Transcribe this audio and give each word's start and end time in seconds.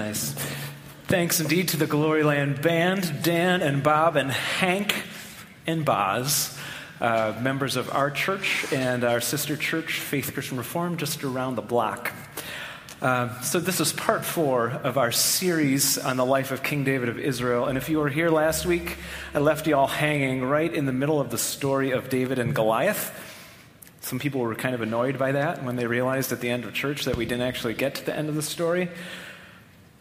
Nice. 0.00 0.32
Thanks 1.08 1.40
indeed 1.40 1.68
to 1.68 1.76
the 1.76 1.86
Gloryland 1.86 2.62
Band, 2.62 3.22
Dan 3.22 3.60
and 3.60 3.82
Bob 3.82 4.16
and 4.16 4.30
Hank 4.30 4.94
and 5.66 5.84
Boz, 5.84 6.58
uh, 7.02 7.38
members 7.42 7.76
of 7.76 7.92
our 7.92 8.10
church 8.10 8.64
and 8.72 9.04
our 9.04 9.20
sister 9.20 9.58
church, 9.58 10.00
Faith 10.00 10.32
Christian 10.32 10.56
Reform, 10.56 10.96
just 10.96 11.22
around 11.22 11.56
the 11.56 11.62
block. 11.62 12.14
Uh, 13.02 13.38
so, 13.42 13.60
this 13.60 13.78
is 13.78 13.92
part 13.92 14.24
four 14.24 14.70
of 14.70 14.96
our 14.96 15.12
series 15.12 15.98
on 15.98 16.16
the 16.16 16.24
life 16.24 16.50
of 16.50 16.62
King 16.62 16.82
David 16.82 17.10
of 17.10 17.18
Israel. 17.18 17.66
And 17.66 17.76
if 17.76 17.90
you 17.90 17.98
were 17.98 18.08
here 18.08 18.30
last 18.30 18.64
week, 18.64 18.96
I 19.34 19.40
left 19.40 19.66
you 19.66 19.76
all 19.76 19.86
hanging 19.86 20.42
right 20.42 20.72
in 20.72 20.86
the 20.86 20.92
middle 20.92 21.20
of 21.20 21.28
the 21.28 21.36
story 21.36 21.90
of 21.90 22.08
David 22.08 22.38
and 22.38 22.54
Goliath. 22.54 23.12
Some 24.00 24.18
people 24.18 24.40
were 24.40 24.54
kind 24.54 24.74
of 24.74 24.80
annoyed 24.80 25.18
by 25.18 25.32
that 25.32 25.62
when 25.62 25.76
they 25.76 25.86
realized 25.86 26.32
at 26.32 26.40
the 26.40 26.48
end 26.48 26.64
of 26.64 26.72
church 26.72 27.04
that 27.04 27.16
we 27.16 27.26
didn't 27.26 27.46
actually 27.46 27.74
get 27.74 27.96
to 27.96 28.06
the 28.06 28.16
end 28.16 28.30
of 28.30 28.34
the 28.34 28.42
story. 28.42 28.88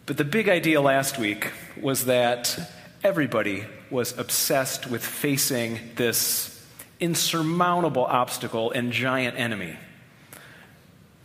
But 0.09 0.17
the 0.17 0.25
big 0.25 0.49
idea 0.49 0.81
last 0.81 1.19
week 1.19 1.51
was 1.79 2.05
that 2.05 2.59
everybody 3.03 3.67
was 3.91 4.17
obsessed 4.17 4.89
with 4.89 5.05
facing 5.05 5.79
this 5.97 6.65
insurmountable 6.99 8.05
obstacle 8.05 8.71
and 8.71 8.91
giant 8.91 9.37
enemy 9.37 9.77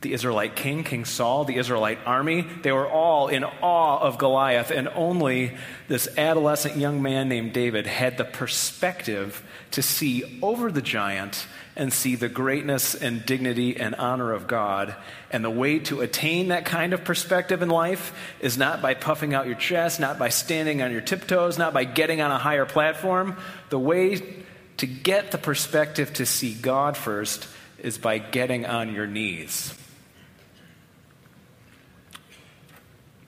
the 0.05 0.13
Israelite 0.13 0.55
king, 0.55 0.85
King 0.85 1.07
Saul, 1.07 1.47
the 1.47 1.57
Israelite 1.57 1.99
army. 2.05 2.43
They 2.43 2.73
were 2.73 2.87
all 2.87 3.29
in 3.29 3.43
awe 3.43 3.99
of 3.99 4.19
Goliath, 4.19 4.71
and 4.71 4.87
only 4.89 5.57
this 5.89 6.07
adolescent 6.19 6.77
young 6.77 7.01
man 7.01 7.31
named 7.31 7.55
David 7.55 7.87
had 7.87 8.19
the 8.19 8.25
perspective 8.25 9.43
to 9.75 9.83
see 9.83 10.39
over 10.41 10.71
the 10.71 10.81
giant 10.81 11.47
and 11.75 11.93
see 11.93 12.15
the 12.15 12.29
greatness 12.29 12.95
and 12.95 13.27
dignity 13.27 13.77
and 13.77 13.97
honor 13.97 14.33
of 14.33 14.47
God. 14.47 14.95
And 15.33 15.45
the 15.45 15.51
way 15.51 15.81
to 15.81 16.01
attain 16.01 16.49
that 16.49 16.65
kind 16.65 16.93
of 16.93 17.05
perspective 17.05 17.61
in 17.61 17.69
life 17.69 18.13
is 18.39 18.57
not 18.57 18.81
by 18.81 18.95
puffing 18.95 19.35
out 19.35 19.47
your 19.47 19.57
chest, 19.57 19.99
not 19.99 20.17
by 20.17 20.29
standing 20.29 20.81
on 20.81 20.93
your 20.93 21.01
tiptoes, 21.01 21.59
not 21.59 21.75
by 21.75 21.83
getting 21.83 22.21
on 22.21 22.31
a 22.31 22.39
higher 22.39 22.65
platform. 22.65 23.37
The 23.71 23.79
way 23.79 24.45
to 24.77 24.87
get 24.87 25.33
the 25.33 25.39
perspective 25.39 26.13
to 26.15 26.27
see 26.27 26.55
God 26.55 26.97
first 26.97 27.49
is 27.79 27.99
by 27.99 28.19
getting 28.19 28.67
on 28.67 28.95
your 28.95 29.09
knees. 29.09 29.75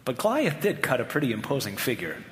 But 0.04 0.18
Goliath 0.18 0.60
did 0.60 0.80
cut 0.80 1.00
a 1.00 1.04
pretty 1.04 1.32
imposing 1.32 1.76
figure. 1.76 2.22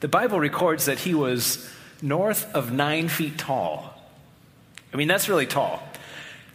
The 0.00 0.08
Bible 0.08 0.40
records 0.40 0.86
that 0.86 0.98
he 0.98 1.14
was 1.14 1.70
north 2.02 2.52
of 2.54 2.72
nine 2.72 3.08
feet 3.08 3.38
tall. 3.38 3.94
I 4.92 4.96
mean, 4.96 5.08
that's 5.08 5.28
really 5.28 5.46
tall. 5.46 5.82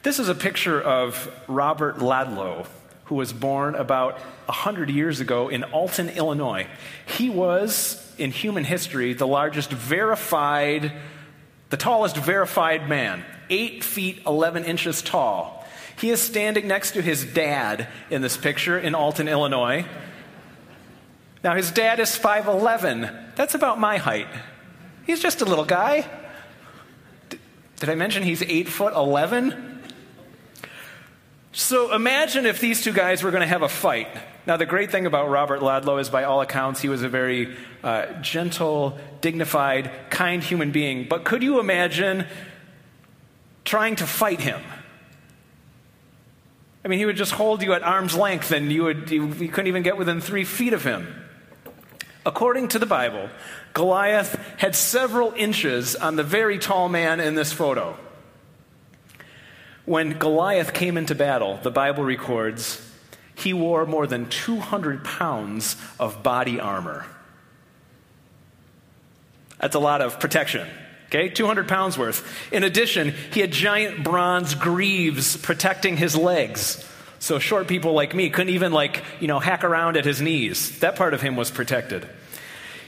This 0.01 0.19
is 0.19 0.29
a 0.29 0.35
picture 0.35 0.81
of 0.81 1.29
Robert 1.47 1.97
Wadlow, 1.97 2.67
who 3.05 3.15
was 3.15 3.33
born 3.33 3.75
about 3.75 4.13
100 4.45 4.89
years 4.89 5.19
ago 5.19 5.49
in 5.49 5.63
Alton, 5.65 6.09
Illinois. 6.09 6.67
He 7.05 7.29
was, 7.29 8.13
in 8.17 8.31
human 8.31 8.63
history, 8.63 9.13
the 9.13 9.27
largest 9.27 9.71
verified, 9.71 10.93
the 11.69 11.77
tallest 11.77 12.15
verified 12.15 12.87
man, 12.87 13.25
8 13.49 13.83
feet 13.83 14.21
11 14.25 14.63
inches 14.63 15.01
tall. 15.01 15.65
He 15.97 16.11
is 16.11 16.21
standing 16.21 16.67
next 16.67 16.91
to 16.91 17.01
his 17.01 17.25
dad 17.25 17.87
in 18.09 18.21
this 18.21 18.37
picture 18.37 18.79
in 18.79 18.95
Alton, 18.95 19.27
Illinois. 19.27 19.85
Now, 21.43 21.55
his 21.55 21.71
dad 21.71 21.99
is 21.99 22.17
5'11. 22.17 23.35
That's 23.35 23.53
about 23.53 23.79
my 23.79 23.97
height. 23.97 24.27
He's 25.09 25.19
just 25.19 25.41
a 25.41 25.45
little 25.45 25.65
guy. 25.65 26.07
Did 27.79 27.89
I 27.89 27.95
mention 27.95 28.21
he's 28.21 28.43
8 28.43 28.69
foot 28.69 28.93
11? 28.93 29.81
So 31.51 31.95
imagine 31.95 32.45
if 32.45 32.59
these 32.59 32.83
two 32.83 32.93
guys 32.93 33.23
were 33.23 33.31
going 33.31 33.41
to 33.41 33.47
have 33.47 33.63
a 33.63 33.69
fight. 33.69 34.07
Now, 34.45 34.55
the 34.57 34.67
great 34.67 34.91
thing 34.91 35.07
about 35.07 35.31
Robert 35.31 35.61
Wadlow 35.61 35.99
is, 35.99 36.11
by 36.11 36.25
all 36.25 36.41
accounts, 36.41 36.79
he 36.81 36.89
was 36.89 37.01
a 37.01 37.09
very 37.09 37.57
uh, 37.83 38.21
gentle, 38.21 38.99
dignified, 39.21 39.89
kind 40.11 40.43
human 40.43 40.71
being. 40.71 41.07
But 41.09 41.23
could 41.23 41.41
you 41.41 41.59
imagine 41.59 42.27
trying 43.65 43.95
to 43.95 44.05
fight 44.05 44.41
him? 44.41 44.61
I 46.85 46.87
mean, 46.87 46.99
he 46.99 47.07
would 47.07 47.17
just 47.17 47.31
hold 47.31 47.63
you 47.63 47.73
at 47.73 47.81
arm's 47.81 48.15
length 48.15 48.51
and 48.51 48.71
you, 48.71 48.83
would, 48.83 49.09
you, 49.09 49.25
you 49.25 49.47
couldn't 49.47 49.69
even 49.69 49.81
get 49.81 49.97
within 49.97 50.21
three 50.21 50.43
feet 50.43 50.73
of 50.73 50.83
him. 50.83 51.28
According 52.25 52.69
to 52.69 52.79
the 52.79 52.85
Bible, 52.85 53.29
Goliath 53.73 54.35
had 54.57 54.75
several 54.75 55.33
inches 55.35 55.95
on 55.95 56.15
the 56.15 56.23
very 56.23 56.59
tall 56.59 56.89
man 56.89 57.19
in 57.19 57.35
this 57.35 57.53
photo. 57.53 57.97
When 59.85 60.19
Goliath 60.19 60.73
came 60.73 60.97
into 60.97 61.15
battle, 61.15 61.59
the 61.63 61.71
Bible 61.71 62.03
records 62.03 62.85
he 63.35 63.53
wore 63.53 63.85
more 63.85 64.05
than 64.05 64.27
200 64.27 65.03
pounds 65.03 65.77
of 65.99 66.21
body 66.21 66.59
armor. 66.59 67.05
That's 69.59 69.75
a 69.75 69.79
lot 69.79 70.01
of 70.01 70.19
protection. 70.19 70.67
Okay, 71.07 71.29
200 71.29 71.67
pounds 71.67 71.97
worth. 71.97 72.27
In 72.51 72.63
addition, 72.63 73.15
he 73.31 73.39
had 73.39 73.51
giant 73.51 74.03
bronze 74.03 74.55
greaves 74.55 75.37
protecting 75.37 75.97
his 75.97 76.15
legs. 76.15 76.85
So 77.19 77.37
short 77.37 77.67
people 77.67 77.93
like 77.93 78.15
me 78.15 78.29
couldn't 78.29 78.53
even 78.53 78.71
like, 78.71 79.03
you 79.19 79.27
know, 79.27 79.39
hack 79.39 79.63
around 79.63 79.97
at 79.97 80.05
his 80.05 80.21
knees. 80.21 80.79
That 80.79 80.95
part 80.95 81.13
of 81.13 81.21
him 81.21 81.35
was 81.35 81.51
protected. 81.51 82.07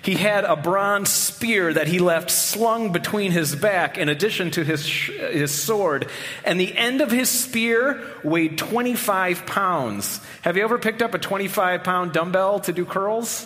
He 0.03 0.15
had 0.15 0.45
a 0.45 0.55
bronze 0.55 1.09
spear 1.09 1.71
that 1.73 1.87
he 1.87 1.99
left 1.99 2.31
slung 2.31 2.91
between 2.91 3.31
his 3.31 3.55
back 3.55 3.99
in 3.99 4.09
addition 4.09 4.49
to 4.51 4.63
his, 4.63 4.87
his 4.87 5.53
sword. 5.53 6.09
And 6.43 6.59
the 6.59 6.75
end 6.75 7.01
of 7.01 7.11
his 7.11 7.29
spear 7.29 8.01
weighed 8.23 8.57
25 8.57 9.45
pounds. 9.45 10.19
Have 10.41 10.57
you 10.57 10.63
ever 10.63 10.79
picked 10.79 11.03
up 11.03 11.13
a 11.13 11.19
25 11.19 11.83
pound 11.83 12.13
dumbbell 12.13 12.61
to 12.61 12.73
do 12.73 12.83
curls? 12.83 13.45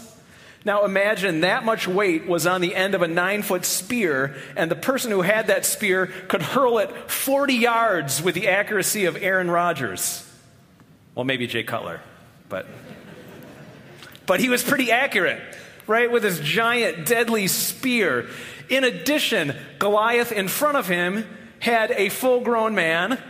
Now 0.63 0.85
imagine 0.85 1.41
that 1.41 1.65
much 1.65 1.87
weight 1.87 2.25
was 2.25 2.47
on 2.47 2.61
the 2.61 2.73
end 2.73 2.95
of 2.95 3.01
a 3.01 3.07
nine 3.07 3.43
foot 3.43 3.65
spear, 3.65 4.35
and 4.55 4.71
the 4.71 4.75
person 4.75 5.11
who 5.11 5.21
had 5.21 5.47
that 5.47 5.65
spear 5.65 6.07
could 6.07 6.41
hurl 6.41 6.79
it 6.79 6.89
40 7.11 7.53
yards 7.53 8.21
with 8.21 8.33
the 8.33 8.47
accuracy 8.47 9.05
of 9.05 9.15
Aaron 9.21 9.51
Rodgers. 9.51 10.24
Well, 11.15 11.25
maybe 11.25 11.47
Jay 11.47 11.63
Cutler, 11.63 12.01
but, 12.49 12.67
but 14.25 14.39
he 14.39 14.49
was 14.49 14.61
pretty 14.61 14.91
accurate 14.91 15.41
right, 15.87 16.11
with 16.11 16.23
his 16.23 16.39
giant, 16.39 17.05
deadly 17.05 17.47
spear. 17.47 18.27
In 18.69 18.83
addition, 18.83 19.55
Goliath 19.79 20.31
in 20.31 20.47
front 20.47 20.77
of 20.77 20.87
him 20.87 21.25
had 21.59 21.91
a 21.91 22.09
full 22.09 22.41
grown 22.41 22.75
man 22.75 23.21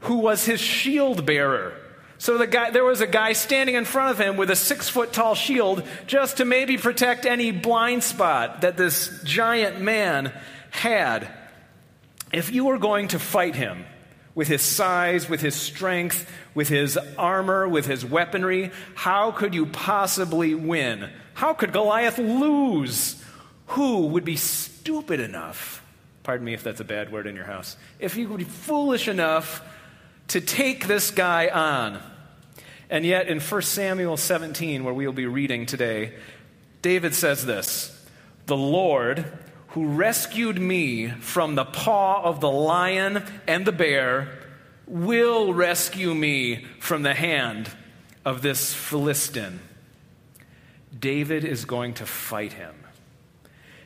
who 0.00 0.18
was 0.18 0.44
his 0.44 0.60
shield 0.60 1.24
bearer. 1.24 1.74
So 2.18 2.38
the 2.38 2.46
guy, 2.46 2.70
there 2.70 2.84
was 2.84 3.00
a 3.00 3.06
guy 3.06 3.32
standing 3.32 3.74
in 3.74 3.84
front 3.84 4.12
of 4.12 4.18
him 4.18 4.36
with 4.36 4.50
a 4.50 4.56
six 4.56 4.88
foot 4.88 5.12
tall 5.12 5.34
shield 5.34 5.82
just 6.06 6.38
to 6.38 6.44
maybe 6.44 6.76
protect 6.76 7.26
any 7.26 7.50
blind 7.50 8.02
spot 8.02 8.62
that 8.62 8.76
this 8.76 9.22
giant 9.24 9.80
man 9.80 10.32
had. 10.70 11.28
If 12.32 12.52
you 12.52 12.64
were 12.64 12.78
going 12.78 13.08
to 13.08 13.18
fight 13.18 13.54
him 13.54 13.84
with 14.34 14.48
his 14.48 14.62
size, 14.62 15.28
with 15.28 15.40
his 15.40 15.54
strength, 15.54 16.30
with 16.54 16.68
his 16.68 16.98
armor, 17.16 17.68
with 17.68 17.86
his 17.86 18.04
weaponry, 18.04 18.70
how 18.94 19.30
could 19.30 19.54
you 19.54 19.66
possibly 19.66 20.54
win? 20.54 21.10
How 21.34 21.54
could 21.54 21.72
Goliath 21.72 22.18
lose? 22.18 23.22
Who 23.68 24.08
would 24.08 24.24
be 24.24 24.36
stupid 24.36 25.20
enough, 25.20 25.84
pardon 26.22 26.44
me 26.44 26.54
if 26.54 26.62
that's 26.62 26.80
a 26.80 26.84
bad 26.84 27.12
word 27.12 27.26
in 27.26 27.36
your 27.36 27.44
house, 27.44 27.76
if 27.98 28.14
he 28.14 28.26
would 28.26 28.38
be 28.38 28.44
foolish 28.44 29.08
enough 29.08 29.62
to 30.28 30.40
take 30.40 30.86
this 30.86 31.10
guy 31.10 31.48
on? 31.48 32.02
And 32.90 33.04
yet, 33.06 33.28
in 33.28 33.40
1 33.40 33.62
Samuel 33.62 34.16
17, 34.16 34.84
where 34.84 34.94
we 34.94 35.06
will 35.06 35.14
be 35.14 35.26
reading 35.26 35.66
today, 35.66 36.12
David 36.82 37.14
says 37.14 37.46
this 37.46 38.04
The 38.46 38.56
Lord, 38.56 39.24
who 39.74 39.88
rescued 39.88 40.60
me 40.60 41.08
from 41.08 41.56
the 41.56 41.64
paw 41.64 42.22
of 42.22 42.40
the 42.40 42.50
lion 42.50 43.24
and 43.48 43.66
the 43.66 43.72
bear, 43.72 44.38
will 44.86 45.52
rescue 45.52 46.14
me 46.14 46.64
from 46.78 47.02
the 47.02 47.12
hand 47.12 47.68
of 48.24 48.40
this 48.40 48.72
Philistine. 48.72 49.58
David 50.96 51.44
is 51.44 51.64
going 51.64 51.94
to 51.94 52.06
fight 52.06 52.52
him. 52.52 52.74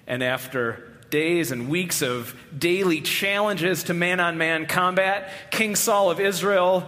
And 0.07 0.23
after 0.23 0.99
days 1.09 1.53
and 1.53 1.71
weeks 1.71 2.03
of 2.03 2.37
daily 2.57 3.01
challenges 3.01 3.85
to 3.85 3.95
man 3.95 4.21
on 4.21 4.37
man 4.37 4.67
combat, 4.67 5.31
King 5.51 5.75
Saul 5.75 6.11
of 6.11 6.21
Israel 6.21 6.87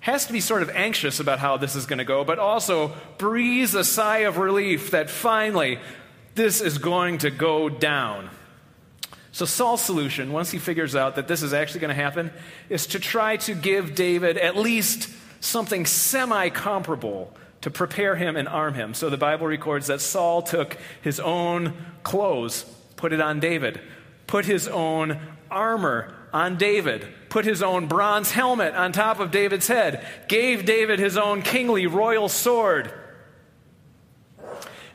has 0.00 0.26
to 0.26 0.32
be 0.32 0.40
sort 0.40 0.62
of 0.62 0.70
anxious 0.70 1.20
about 1.20 1.38
how 1.38 1.58
this 1.58 1.76
is 1.76 1.84
going 1.84 1.98
to 1.98 2.04
go, 2.04 2.24
but 2.24 2.38
also 2.38 2.92
breathes 3.18 3.74
a 3.74 3.84
sigh 3.84 4.20
of 4.20 4.38
relief 4.38 4.92
that 4.92 5.10
finally 5.10 5.78
this 6.34 6.60
is 6.60 6.78
going 6.78 7.18
to 7.18 7.30
go 7.30 7.68
down. 7.68 8.30
So, 9.32 9.46
Saul's 9.46 9.80
solution, 9.80 10.32
once 10.32 10.50
he 10.50 10.58
figures 10.58 10.94
out 10.94 11.16
that 11.16 11.26
this 11.26 11.42
is 11.42 11.54
actually 11.54 11.80
going 11.80 11.96
to 11.96 12.02
happen, 12.02 12.30
is 12.68 12.86
to 12.88 12.98
try 12.98 13.38
to 13.38 13.54
give 13.54 13.94
David 13.94 14.36
at 14.36 14.56
least 14.56 15.08
something 15.40 15.86
semi 15.86 16.50
comparable 16.50 17.34
to 17.62 17.70
prepare 17.70 18.14
him 18.14 18.36
and 18.36 18.48
arm 18.48 18.74
him. 18.74 18.92
So 18.92 19.08
the 19.08 19.16
Bible 19.16 19.46
records 19.46 19.86
that 19.86 20.00
Saul 20.00 20.42
took 20.42 20.76
his 21.00 21.18
own 21.18 21.74
clothes, 22.02 22.64
put 22.96 23.12
it 23.12 23.20
on 23.20 23.40
David, 23.40 23.80
put 24.26 24.44
his 24.44 24.68
own 24.68 25.18
armor 25.50 26.14
on 26.32 26.56
David, 26.56 27.06
put 27.28 27.44
his 27.44 27.62
own 27.62 27.86
bronze 27.86 28.30
helmet 28.30 28.74
on 28.74 28.92
top 28.92 29.20
of 29.20 29.30
David's 29.30 29.68
head, 29.68 30.04
gave 30.28 30.64
David 30.64 30.98
his 30.98 31.16
own 31.16 31.42
kingly 31.42 31.86
royal 31.86 32.28
sword. 32.28 32.92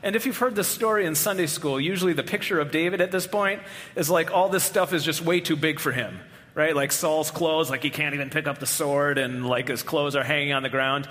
And 0.02 0.14
if 0.14 0.26
you've 0.26 0.36
heard 0.38 0.54
this 0.54 0.68
story 0.68 1.06
in 1.06 1.14
Sunday 1.14 1.46
school, 1.46 1.80
usually 1.80 2.12
the 2.12 2.22
picture 2.22 2.60
of 2.60 2.70
David 2.70 3.00
at 3.00 3.10
this 3.10 3.26
point 3.26 3.60
is 3.96 4.08
like 4.08 4.30
all 4.30 4.48
this 4.48 4.64
stuff 4.64 4.92
is 4.92 5.04
just 5.04 5.22
way 5.22 5.40
too 5.40 5.56
big 5.56 5.80
for 5.80 5.90
him, 5.90 6.20
right? 6.54 6.74
Like 6.74 6.92
Saul's 6.92 7.30
clothes, 7.30 7.68
like 7.70 7.82
he 7.82 7.90
can't 7.90 8.14
even 8.14 8.30
pick 8.30 8.46
up 8.46 8.58
the 8.58 8.66
sword, 8.66 9.18
and 9.18 9.46
like 9.46 9.68
his 9.68 9.82
clothes 9.82 10.14
are 10.14 10.22
hanging 10.22 10.52
on 10.52 10.62
the 10.62 10.68
ground. 10.68 11.08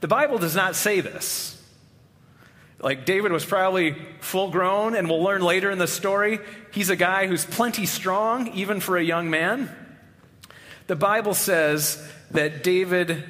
The 0.00 0.08
Bible 0.08 0.38
does 0.38 0.54
not 0.54 0.76
say 0.76 1.00
this. 1.00 1.52
Like 2.78 3.06
David 3.06 3.32
was 3.32 3.44
probably 3.44 3.96
full 4.20 4.50
grown, 4.50 4.94
and 4.94 5.08
we'll 5.08 5.22
learn 5.22 5.40
later 5.40 5.70
in 5.70 5.78
the 5.78 5.86
story, 5.86 6.40
he's 6.72 6.90
a 6.90 6.96
guy 6.96 7.26
who's 7.26 7.44
plenty 7.44 7.86
strong, 7.86 8.48
even 8.48 8.80
for 8.80 8.98
a 8.98 9.02
young 9.02 9.30
man. 9.30 9.74
The 10.86 10.96
Bible 10.96 11.34
says 11.34 12.06
that 12.32 12.62
David 12.62 13.24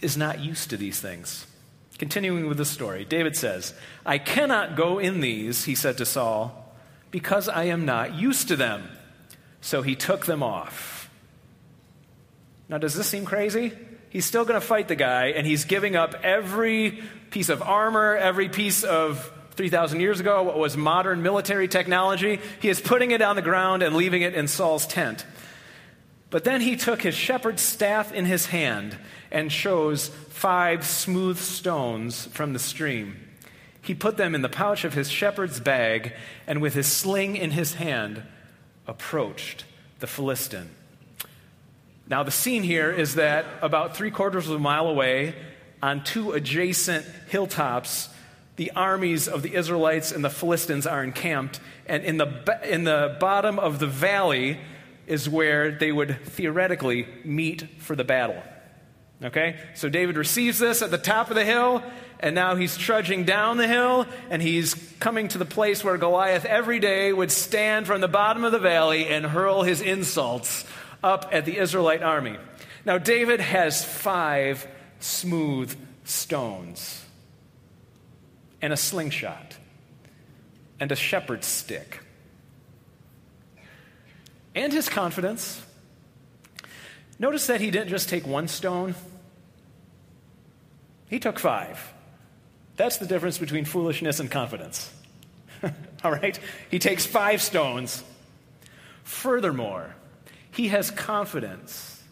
is 0.00 0.16
not 0.16 0.40
used 0.40 0.70
to 0.70 0.76
these 0.76 1.00
things. 1.00 1.46
Continuing 2.02 2.48
with 2.48 2.56
the 2.56 2.64
story, 2.64 3.04
David 3.04 3.36
says, 3.36 3.74
I 4.04 4.18
cannot 4.18 4.74
go 4.74 4.98
in 4.98 5.20
these, 5.20 5.66
he 5.66 5.76
said 5.76 5.98
to 5.98 6.04
Saul, 6.04 6.74
because 7.12 7.48
I 7.48 7.66
am 7.66 7.84
not 7.84 8.16
used 8.16 8.48
to 8.48 8.56
them. 8.56 8.88
So 9.60 9.82
he 9.82 9.94
took 9.94 10.26
them 10.26 10.42
off. 10.42 11.08
Now, 12.68 12.78
does 12.78 12.96
this 12.96 13.06
seem 13.06 13.24
crazy? 13.24 13.70
He's 14.10 14.24
still 14.24 14.44
going 14.44 14.60
to 14.60 14.66
fight 14.66 14.88
the 14.88 14.96
guy, 14.96 15.26
and 15.26 15.46
he's 15.46 15.64
giving 15.64 15.94
up 15.94 16.16
every 16.24 17.04
piece 17.30 17.48
of 17.48 17.62
armor, 17.62 18.16
every 18.16 18.48
piece 18.48 18.82
of 18.82 19.30
3,000 19.52 20.00
years 20.00 20.18
ago, 20.18 20.42
what 20.42 20.58
was 20.58 20.76
modern 20.76 21.22
military 21.22 21.68
technology. 21.68 22.40
He 22.60 22.68
is 22.68 22.80
putting 22.80 23.12
it 23.12 23.22
on 23.22 23.36
the 23.36 23.42
ground 23.42 23.84
and 23.84 23.94
leaving 23.94 24.22
it 24.22 24.34
in 24.34 24.48
Saul's 24.48 24.88
tent. 24.88 25.24
But 26.30 26.42
then 26.42 26.62
he 26.62 26.74
took 26.74 27.00
his 27.00 27.14
shepherd's 27.14 27.62
staff 27.62 28.12
in 28.12 28.24
his 28.24 28.46
hand 28.46 28.98
and 29.32 29.50
chose 29.50 30.08
five 30.28 30.84
smooth 30.84 31.38
stones 31.38 32.26
from 32.26 32.52
the 32.52 32.58
stream. 32.58 33.16
He 33.80 33.94
put 33.94 34.16
them 34.16 34.36
in 34.36 34.42
the 34.42 34.48
pouch 34.48 34.84
of 34.84 34.94
his 34.94 35.10
shepherd's 35.10 35.58
bag, 35.58 36.12
and 36.46 36.62
with 36.62 36.74
his 36.74 36.86
sling 36.86 37.34
in 37.34 37.50
his 37.50 37.74
hand, 37.74 38.22
approached 38.86 39.64
the 39.98 40.06
Philistine. 40.06 40.70
Now, 42.08 42.22
the 42.22 42.30
scene 42.30 42.62
here 42.62 42.92
is 42.92 43.14
that 43.14 43.46
about 43.62 43.96
three 43.96 44.10
quarters 44.10 44.48
of 44.48 44.54
a 44.54 44.58
mile 44.58 44.86
away, 44.86 45.34
on 45.82 46.04
two 46.04 46.32
adjacent 46.32 47.06
hilltops, 47.28 48.08
the 48.56 48.70
armies 48.72 49.28
of 49.28 49.42
the 49.42 49.54
Israelites 49.54 50.12
and 50.12 50.22
the 50.22 50.30
Philistines 50.30 50.86
are 50.86 51.02
encamped, 51.02 51.58
and 51.86 52.04
in 52.04 52.18
the, 52.18 52.60
in 52.68 52.84
the 52.84 53.16
bottom 53.18 53.58
of 53.58 53.78
the 53.78 53.86
valley, 53.86 54.58
is 55.06 55.28
where 55.28 55.72
they 55.72 55.90
would 55.90 56.20
theoretically 56.24 57.08
meet 57.24 57.66
for 57.78 57.96
the 57.96 58.04
battle. 58.04 58.40
Okay? 59.22 59.56
So 59.74 59.88
David 59.88 60.16
receives 60.16 60.58
this 60.58 60.82
at 60.82 60.90
the 60.90 60.98
top 60.98 61.30
of 61.30 61.36
the 61.36 61.44
hill, 61.44 61.82
and 62.20 62.34
now 62.34 62.54
he's 62.54 62.76
trudging 62.76 63.24
down 63.24 63.56
the 63.56 63.68
hill, 63.68 64.06
and 64.30 64.42
he's 64.42 64.74
coming 65.00 65.28
to 65.28 65.38
the 65.38 65.44
place 65.44 65.84
where 65.84 65.96
Goliath 65.98 66.44
every 66.44 66.78
day 66.78 67.12
would 67.12 67.30
stand 67.30 67.86
from 67.86 68.00
the 68.00 68.08
bottom 68.08 68.44
of 68.44 68.52
the 68.52 68.58
valley 68.58 69.08
and 69.08 69.24
hurl 69.24 69.62
his 69.62 69.80
insults 69.80 70.64
up 71.02 71.28
at 71.32 71.44
the 71.44 71.58
Israelite 71.58 72.02
army. 72.02 72.36
Now, 72.84 72.98
David 72.98 73.40
has 73.40 73.84
five 73.84 74.66
smooth 75.00 75.76
stones, 76.04 77.04
and 78.60 78.72
a 78.72 78.76
slingshot, 78.76 79.56
and 80.80 80.90
a 80.90 80.96
shepherd's 80.96 81.46
stick 81.46 82.00
and 84.54 84.72
his 84.72 84.88
confidence. 84.88 85.62
Notice 87.18 87.46
that 87.46 87.60
he 87.60 87.70
didn't 87.70 87.88
just 87.88 88.08
take 88.08 88.26
one 88.26 88.48
stone, 88.48 88.94
he 91.12 91.18
took 91.18 91.38
five. 91.38 91.92
That's 92.76 92.96
the 92.96 93.06
difference 93.06 93.36
between 93.36 93.64
foolishness 93.66 94.18
and 94.18 94.30
confidence. 94.30 94.92
All 96.04 96.10
right? 96.10 96.38
He 96.70 96.78
takes 96.78 97.04
five 97.04 97.42
stones. 97.42 98.02
Furthermore, 99.04 99.94
he 100.50 100.68
has 100.68 100.90
confidence 100.90 102.02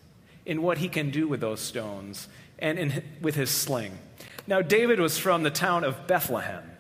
in 0.45 0.61
what 0.61 0.79
he 0.79 0.89
can 0.89 1.11
do 1.11 1.27
with 1.27 1.41
those 1.41 1.61
stones 1.61 2.29
and 2.59 2.79
in, 2.79 3.05
with 3.23 3.37
his 3.37 3.51
sling. 3.51 3.99
Now, 4.47 4.61
David 4.61 5.01
was 5.01 5.17
from 5.17 5.45
the 5.45 5.51
town 5.51 5.85
of 5.85 6.07
Bethlehem 6.07 6.71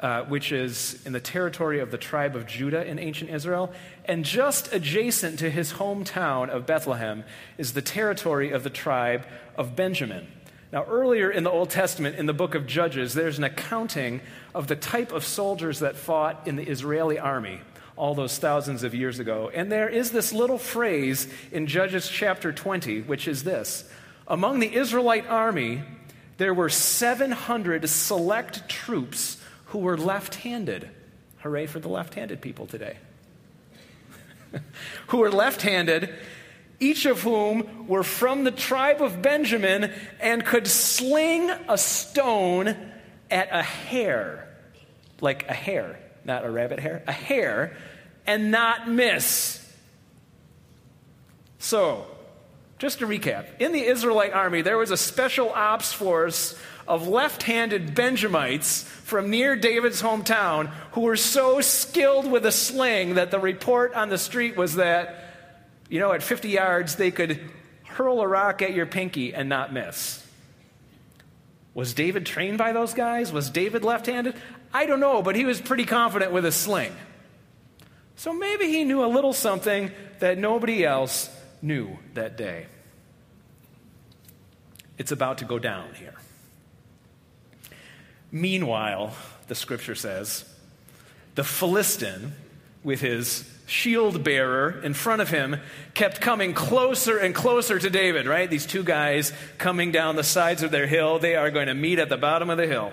uh, 0.00 0.24
which 0.24 0.52
is 0.52 1.02
in 1.06 1.12
the 1.12 1.20
territory 1.20 1.80
of 1.80 1.90
the 1.90 1.98
tribe 1.98 2.36
of 2.36 2.46
Judah 2.46 2.84
in 2.84 2.98
ancient 2.98 3.30
Israel. 3.30 3.72
And 4.04 4.24
just 4.24 4.72
adjacent 4.72 5.38
to 5.38 5.50
his 5.50 5.74
hometown 5.74 6.50
of 6.50 6.66
Bethlehem 6.66 7.24
is 7.56 7.72
the 7.72 7.82
territory 7.82 8.50
of 8.50 8.62
the 8.62 8.70
tribe 8.70 9.26
of 9.56 9.74
Benjamin. 9.74 10.28
Now, 10.72 10.84
earlier 10.84 11.30
in 11.30 11.44
the 11.44 11.50
Old 11.50 11.70
Testament, 11.70 12.16
in 12.16 12.26
the 12.26 12.34
book 12.34 12.54
of 12.54 12.66
Judges, 12.66 13.14
there's 13.14 13.38
an 13.38 13.44
accounting 13.44 14.20
of 14.54 14.66
the 14.66 14.76
type 14.76 15.12
of 15.12 15.24
soldiers 15.24 15.78
that 15.78 15.96
fought 15.96 16.46
in 16.46 16.56
the 16.56 16.64
Israeli 16.64 17.18
army 17.18 17.60
all 17.96 18.14
those 18.14 18.36
thousands 18.38 18.82
of 18.82 18.94
years 18.94 19.18
ago. 19.18 19.50
And 19.52 19.72
there 19.72 19.88
is 19.88 20.10
this 20.10 20.32
little 20.32 20.58
phrase 20.58 21.28
in 21.50 21.66
Judges 21.66 22.08
chapter 22.08 22.52
20, 22.52 23.02
which 23.02 23.26
is 23.26 23.44
this 23.44 23.88
Among 24.28 24.60
the 24.60 24.74
Israelite 24.74 25.26
army, 25.28 25.82
there 26.36 26.52
were 26.52 26.68
700 26.68 27.88
select 27.88 28.68
troops 28.68 29.38
who 29.66 29.78
were 29.78 29.96
left 29.96 30.36
handed. 30.36 30.88
Hooray 31.38 31.66
for 31.66 31.78
the 31.78 31.88
left 31.88 32.14
handed 32.14 32.40
people 32.40 32.66
today. 32.66 32.96
who 35.08 35.18
were 35.18 35.30
left 35.30 35.62
handed, 35.62 36.12
each 36.78 37.06
of 37.06 37.22
whom 37.22 37.86
were 37.88 38.02
from 38.02 38.44
the 38.44 38.50
tribe 38.50 39.00
of 39.00 39.22
Benjamin 39.22 39.92
and 40.20 40.44
could 40.44 40.66
sling 40.66 41.50
a 41.68 41.78
stone 41.78 42.76
at 43.30 43.48
a 43.50 43.62
hare, 43.62 44.48
like 45.20 45.48
a 45.48 45.54
hare, 45.54 45.98
not 46.24 46.44
a 46.44 46.50
rabbit 46.50 46.78
hare, 46.78 47.02
a 47.06 47.12
hare, 47.12 47.76
and 48.26 48.50
not 48.50 48.88
miss. 48.88 49.62
So, 51.58 52.06
just 52.78 52.98
to 52.98 53.06
recap, 53.06 53.46
in 53.58 53.72
the 53.72 53.82
Israelite 53.82 54.32
army, 54.32 54.62
there 54.62 54.76
was 54.76 54.90
a 54.90 54.96
special 54.96 55.50
ops 55.50 55.92
force 55.92 56.58
of 56.86 57.08
left 57.08 57.42
handed 57.42 57.94
Benjamites 57.94 58.82
from 58.82 59.30
near 59.30 59.56
David's 59.56 60.02
hometown 60.02 60.68
who 60.92 61.02
were 61.02 61.16
so 61.16 61.60
skilled 61.60 62.30
with 62.30 62.44
a 62.46 62.52
sling 62.52 63.14
that 63.14 63.30
the 63.30 63.38
report 63.40 63.94
on 63.94 64.08
the 64.08 64.18
street 64.18 64.56
was 64.56 64.76
that, 64.76 65.25
you 65.88 66.00
know, 66.00 66.12
at 66.12 66.22
50 66.22 66.48
yards, 66.48 66.96
they 66.96 67.10
could 67.10 67.40
hurl 67.84 68.20
a 68.20 68.28
rock 68.28 68.62
at 68.62 68.74
your 68.74 68.86
pinky 68.86 69.34
and 69.34 69.48
not 69.48 69.72
miss. 69.72 70.22
Was 71.74 71.94
David 71.94 72.26
trained 72.26 72.58
by 72.58 72.72
those 72.72 72.94
guys? 72.94 73.32
Was 73.32 73.50
David 73.50 73.84
left 73.84 74.06
handed? 74.06 74.34
I 74.72 74.86
don't 74.86 75.00
know, 75.00 75.22
but 75.22 75.36
he 75.36 75.44
was 75.44 75.60
pretty 75.60 75.84
confident 75.84 76.32
with 76.32 76.44
a 76.44 76.52
sling. 76.52 76.92
So 78.16 78.32
maybe 78.32 78.66
he 78.68 78.84
knew 78.84 79.04
a 79.04 79.06
little 79.06 79.32
something 79.32 79.90
that 80.20 80.38
nobody 80.38 80.84
else 80.84 81.28
knew 81.60 81.98
that 82.14 82.36
day. 82.36 82.66
It's 84.98 85.12
about 85.12 85.38
to 85.38 85.44
go 85.44 85.58
down 85.58 85.92
here. 85.94 86.14
Meanwhile, 88.32 89.14
the 89.48 89.54
scripture 89.54 89.94
says, 89.94 90.44
the 91.34 91.44
Philistine, 91.44 92.32
with 92.86 93.00
his 93.00 93.44
shield 93.66 94.22
bearer 94.22 94.80
in 94.80 94.94
front 94.94 95.20
of 95.20 95.28
him, 95.28 95.56
kept 95.92 96.20
coming 96.20 96.54
closer 96.54 97.18
and 97.18 97.34
closer 97.34 97.80
to 97.80 97.90
David, 97.90 98.28
right? 98.28 98.48
These 98.48 98.64
two 98.64 98.84
guys 98.84 99.32
coming 99.58 99.90
down 99.90 100.14
the 100.14 100.22
sides 100.22 100.62
of 100.62 100.70
their 100.70 100.86
hill. 100.86 101.18
They 101.18 101.34
are 101.34 101.50
going 101.50 101.66
to 101.66 101.74
meet 101.74 101.98
at 101.98 102.08
the 102.08 102.16
bottom 102.16 102.48
of 102.48 102.58
the 102.58 102.66
hill. 102.68 102.92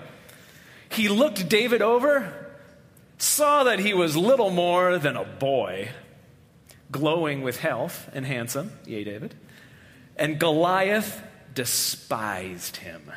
He 0.88 1.08
looked 1.08 1.48
David 1.48 1.80
over, 1.80 2.56
saw 3.18 3.62
that 3.64 3.78
he 3.78 3.94
was 3.94 4.16
little 4.16 4.50
more 4.50 4.98
than 4.98 5.14
a 5.16 5.24
boy, 5.24 5.90
glowing 6.90 7.42
with 7.42 7.60
health 7.60 8.10
and 8.12 8.26
handsome. 8.26 8.72
Yea, 8.84 9.04
David. 9.04 9.32
And 10.16 10.40
Goliath 10.40 11.22
despised 11.54 12.78
him. 12.78 13.12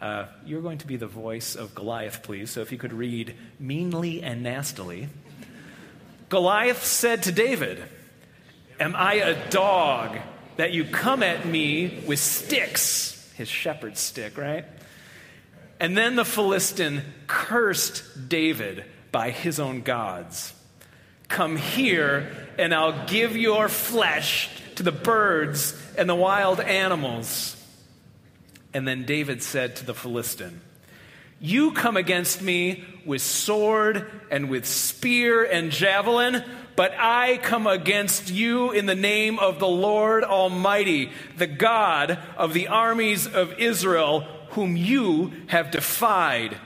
Uh, 0.00 0.26
you're 0.46 0.62
going 0.62 0.78
to 0.78 0.86
be 0.86 0.96
the 0.96 1.06
voice 1.06 1.56
of 1.56 1.74
Goliath, 1.74 2.22
please. 2.22 2.50
So 2.50 2.60
if 2.60 2.70
you 2.70 2.78
could 2.78 2.92
read 2.92 3.34
meanly 3.58 4.22
and 4.22 4.42
nastily. 4.42 5.08
Goliath 6.28 6.84
said 6.84 7.24
to 7.24 7.32
David, 7.32 7.82
Am 8.78 8.94
I 8.94 9.14
a 9.14 9.50
dog 9.50 10.18
that 10.56 10.72
you 10.72 10.84
come 10.84 11.22
at 11.22 11.46
me 11.46 12.02
with 12.06 12.20
sticks? 12.20 13.32
His 13.36 13.48
shepherd's 13.48 13.98
stick, 13.98 14.38
right? 14.38 14.64
And 15.80 15.96
then 15.96 16.16
the 16.16 16.24
Philistine 16.24 17.02
cursed 17.26 18.28
David 18.28 18.84
by 19.10 19.30
his 19.30 19.58
own 19.58 19.82
gods. 19.82 20.52
Come 21.28 21.56
here, 21.56 22.48
and 22.58 22.74
I'll 22.74 23.06
give 23.06 23.36
your 23.36 23.68
flesh 23.68 24.48
to 24.76 24.82
the 24.82 24.92
birds 24.92 25.74
and 25.96 26.08
the 26.08 26.14
wild 26.14 26.60
animals. 26.60 27.54
And 28.78 28.86
then 28.86 29.02
David 29.02 29.42
said 29.42 29.74
to 29.74 29.84
the 29.84 29.92
Philistine, 29.92 30.60
You 31.40 31.72
come 31.72 31.96
against 31.96 32.40
me 32.40 32.84
with 33.04 33.22
sword 33.22 34.08
and 34.30 34.48
with 34.48 34.66
spear 34.66 35.42
and 35.42 35.72
javelin, 35.72 36.44
but 36.76 36.92
I 36.96 37.38
come 37.38 37.66
against 37.66 38.30
you 38.30 38.70
in 38.70 38.86
the 38.86 38.94
name 38.94 39.40
of 39.40 39.58
the 39.58 39.66
Lord 39.66 40.22
Almighty, 40.22 41.10
the 41.36 41.48
God 41.48 42.20
of 42.36 42.54
the 42.54 42.68
armies 42.68 43.26
of 43.26 43.58
Israel, 43.58 44.20
whom 44.50 44.76
you 44.76 45.32
have 45.48 45.72
defied. 45.72 46.56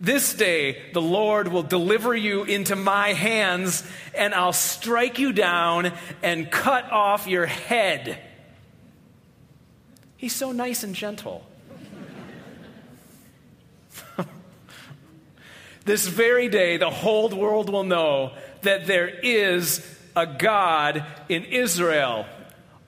This 0.00 0.32
day 0.32 0.80
the 0.94 1.02
Lord 1.02 1.48
will 1.48 1.62
deliver 1.62 2.16
you 2.16 2.44
into 2.44 2.76
my 2.76 3.12
hands, 3.12 3.86
and 4.14 4.34
I'll 4.34 4.54
strike 4.54 5.18
you 5.18 5.34
down 5.34 5.92
and 6.22 6.50
cut 6.50 6.90
off 6.90 7.26
your 7.26 7.44
head. 7.44 8.18
He's 10.22 10.36
so 10.36 10.52
nice 10.52 10.84
and 10.84 10.94
gentle. 10.94 11.44
this 15.84 16.06
very 16.06 16.48
day, 16.48 16.76
the 16.76 16.90
whole 16.90 17.28
world 17.30 17.68
will 17.68 17.82
know 17.82 18.30
that 18.60 18.86
there 18.86 19.08
is 19.08 19.84
a 20.14 20.24
God 20.24 21.04
in 21.28 21.42
Israel. 21.42 22.24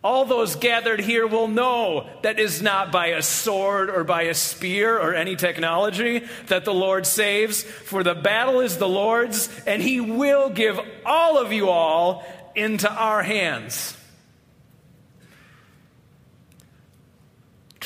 All 0.04 0.24
those 0.24 0.54
gathered 0.54 1.00
here 1.00 1.26
will 1.26 1.48
know 1.48 2.08
that 2.22 2.38
is 2.38 2.62
not 2.62 2.92
by 2.92 3.08
a 3.08 3.20
sword 3.20 3.90
or 3.90 4.04
by 4.04 4.22
a 4.22 4.34
spear 4.34 4.96
or 4.96 5.12
any 5.12 5.34
technology 5.34 6.22
that 6.46 6.64
the 6.64 6.72
Lord 6.72 7.04
saves, 7.04 7.64
for 7.64 8.04
the 8.04 8.14
battle 8.14 8.60
is 8.60 8.78
the 8.78 8.88
Lord's, 8.88 9.48
and 9.66 9.82
He 9.82 10.00
will 10.00 10.50
give 10.50 10.78
all 11.04 11.36
of 11.36 11.52
you 11.52 11.68
all 11.68 12.24
into 12.54 12.88
our 12.88 13.24
hands. 13.24 13.96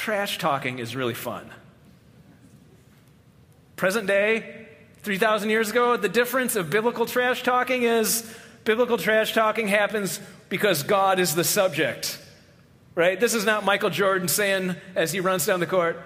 Trash 0.09 0.39
talking 0.39 0.79
is 0.79 0.97
really 0.97 1.13
fun. 1.13 1.51
Present 3.77 4.07
day, 4.07 4.67
3,000 5.03 5.51
years 5.51 5.69
ago, 5.69 5.99
the 5.99 6.09
difference 6.09 6.57
of 6.57 6.71
biblical 6.71 7.05
trash 7.05 7.43
talking 7.43 7.83
is 7.83 8.35
biblical 8.65 8.97
trash 8.97 9.35
talking 9.35 9.69
happens 9.69 10.19
because 10.49 10.83
God 10.83 11.19
is 11.19 11.35
the 11.35 11.45
subject. 11.45 12.19
Right? 12.95 13.21
This 13.21 13.35
is 13.35 13.45
not 13.45 13.67
Michael 13.67 13.91
Jordan 13.91 14.29
saying 14.29 14.77
as 14.97 15.13
he 15.13 15.21
runs 15.21 15.45
down 15.45 15.61
the 15.61 15.67
court, 15.67 16.01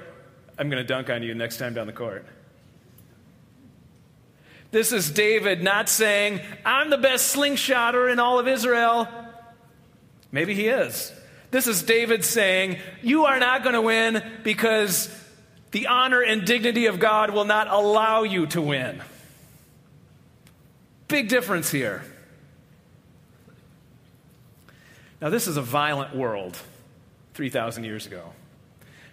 I'm 0.59 0.69
going 0.69 0.83
to 0.83 0.89
dunk 0.89 1.09
on 1.09 1.23
you 1.23 1.37
next 1.37 1.59
time 1.59 1.73
down 1.73 1.87
the 1.87 1.93
court. 1.93 2.27
This 4.73 4.91
is 4.91 5.13
David 5.13 5.63
not 5.63 5.89
saying, 5.89 6.41
I'm 6.65 6.91
the 6.91 6.99
best 6.99 7.37
slingshotter 7.37 8.13
in 8.13 8.19
all 8.19 8.41
of 8.41 8.49
Israel. 8.49 9.07
Maybe 10.33 10.57
he 10.57 10.67
is. 10.67 11.13
This 11.53 11.67
is 11.67 11.83
David 11.83 12.25
saying, 12.25 12.79
You 13.03 13.27
are 13.27 13.39
not 13.39 13.63
going 13.63 13.75
to 13.75 13.83
win 13.83 14.23
because 14.43 15.15
the 15.71 15.87
honor 15.87 16.23
and 16.23 16.47
dignity 16.47 16.87
of 16.87 16.99
God 16.99 17.31
will 17.31 17.45
not 17.45 17.69
allow 17.69 18.23
you 18.23 18.47
to 18.49 18.63
win. 18.63 19.03
Big 21.09 21.29
difference 21.29 21.71
here. 21.71 22.03
Now, 25.21 25.29
this 25.29 25.47
is 25.47 25.59
a 25.59 25.63
violent 25.63 26.17
world 26.17 26.57
3,000 27.35 27.85
years 27.85 28.07
ago. 28.07 28.33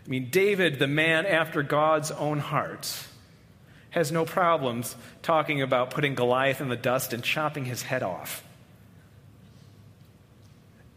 I 0.06 0.10
mean, 0.10 0.30
David, 0.30 0.80
the 0.80 0.88
man 0.88 1.26
after 1.26 1.62
God's 1.62 2.10
own 2.10 2.40
heart, 2.40 3.06
has 3.90 4.14
no 4.14 4.24
problems 4.24 4.96
talking 5.22 5.62
about 5.62 5.92
putting 5.92 6.16
Goliath 6.16 6.62
in 6.62 6.70
the 6.70 6.78
dust 6.78 7.12
and 7.12 7.22
chopping 7.22 7.66
his 7.66 7.82
head 7.82 8.02
off. 8.02 8.44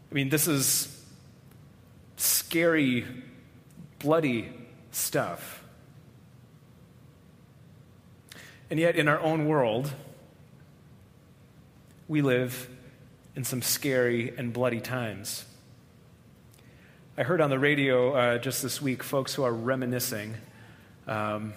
I 0.09 0.15
mean, 0.15 0.29
this 0.29 0.47
is 0.47 1.02
scary, 2.23 3.05
bloody 3.99 4.49
stuff. 4.91 5.63
And 8.69 8.79
yet, 8.79 8.95
in 8.95 9.07
our 9.07 9.19
own 9.19 9.45
world, 9.45 9.91
we 12.07 12.21
live 12.21 12.69
in 13.35 13.43
some 13.43 13.61
scary 13.61 14.33
and 14.37 14.53
bloody 14.53 14.79
times. 14.79 15.45
I 17.17 17.23
heard 17.23 17.41
on 17.41 17.49
the 17.49 17.59
radio 17.59 18.13
uh, 18.13 18.37
just 18.37 18.63
this 18.63 18.81
week 18.81 19.03
folks 19.03 19.33
who 19.33 19.43
are 19.43 19.53
reminiscing 19.53 20.35
um, 21.07 21.53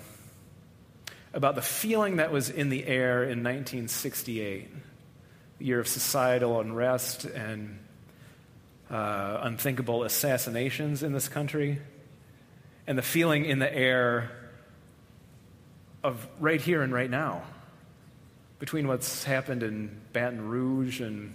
about 1.33 1.55
the 1.55 1.63
feeling 1.63 2.17
that 2.17 2.33
was 2.33 2.51
in 2.51 2.69
the 2.71 2.87
air 2.87 3.23
in 3.23 3.43
1968, 3.43 4.69
the 5.59 5.65
year 5.65 5.81
of 5.81 5.87
societal 5.89 6.61
unrest 6.61 7.25
and 7.25 7.79
uh, 8.91 9.39
unthinkable 9.43 10.05
assassinations 10.05 11.03
in 11.03 11.13
this 11.13 11.29
country, 11.29 11.79
and 12.87 12.97
the 12.97 13.03
feeling 13.03 13.45
in 13.45 13.59
the 13.59 13.73
air 13.73 14.31
of 16.05 16.27
right 16.39 16.61
here 16.61 16.83
and 16.83 16.93
right 16.93 17.11
now 17.11 17.43
between 18.59 18.89
what's 18.89 19.25
happened 19.25 19.63
in 19.63 20.01
Baton 20.13 20.49
Rouge 20.49 21.01
and 21.01 21.35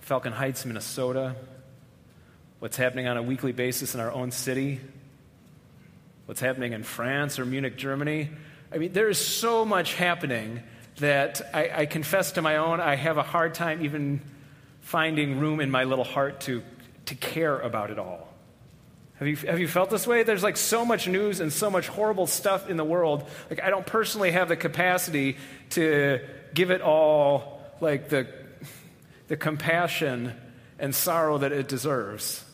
Falcon 0.00 0.32
Heights, 0.32 0.66
Minnesota, 0.66 1.36
what's 2.58 2.76
happening 2.76 3.06
on 3.06 3.16
a 3.16 3.22
weekly 3.22 3.52
basis 3.52 3.94
in 3.94 4.00
our 4.00 4.10
own 4.10 4.30
city, 4.30 4.80
what's 6.26 6.40
happening 6.40 6.72
in 6.72 6.82
France 6.82 7.38
or 7.38 7.46
Munich, 7.46 7.76
Germany. 7.76 8.28
I 8.72 8.78
mean, 8.78 8.92
there 8.92 9.08
is 9.08 9.18
so 9.18 9.64
much 9.64 9.94
happening 9.94 10.62
that 10.98 11.40
I, 11.54 11.70
I 11.74 11.86
confess 11.86 12.32
to 12.32 12.42
my 12.42 12.56
own, 12.56 12.80
I 12.80 12.96
have 12.96 13.16
a 13.16 13.22
hard 13.22 13.54
time 13.54 13.84
even 13.84 14.20
finding 14.80 15.38
room 15.38 15.60
in 15.60 15.70
my 15.70 15.84
little 15.84 16.04
heart 16.04 16.40
to, 16.42 16.62
to 17.06 17.14
care 17.14 17.58
about 17.58 17.90
it 17.90 17.98
all. 17.98 18.28
Have 19.18 19.28
you, 19.28 19.36
have 19.36 19.60
you 19.60 19.68
felt 19.68 19.90
this 19.90 20.06
way? 20.06 20.22
There's 20.22 20.42
like 20.42 20.56
so 20.56 20.84
much 20.84 21.06
news 21.06 21.40
and 21.40 21.52
so 21.52 21.70
much 21.70 21.88
horrible 21.88 22.26
stuff 22.26 22.70
in 22.70 22.76
the 22.76 22.84
world. 22.84 23.28
Like, 23.50 23.62
I 23.62 23.68
don't 23.68 23.86
personally 23.86 24.30
have 24.30 24.48
the 24.48 24.56
capacity 24.56 25.36
to 25.70 26.20
give 26.54 26.70
it 26.70 26.80
all 26.80 27.60
like 27.80 28.08
the 28.08 28.26
the 29.30 29.36
compassion 29.36 30.34
and 30.80 30.92
sorrow 30.92 31.38
that 31.38 31.52
it 31.52 31.68
deserves. 31.68 32.44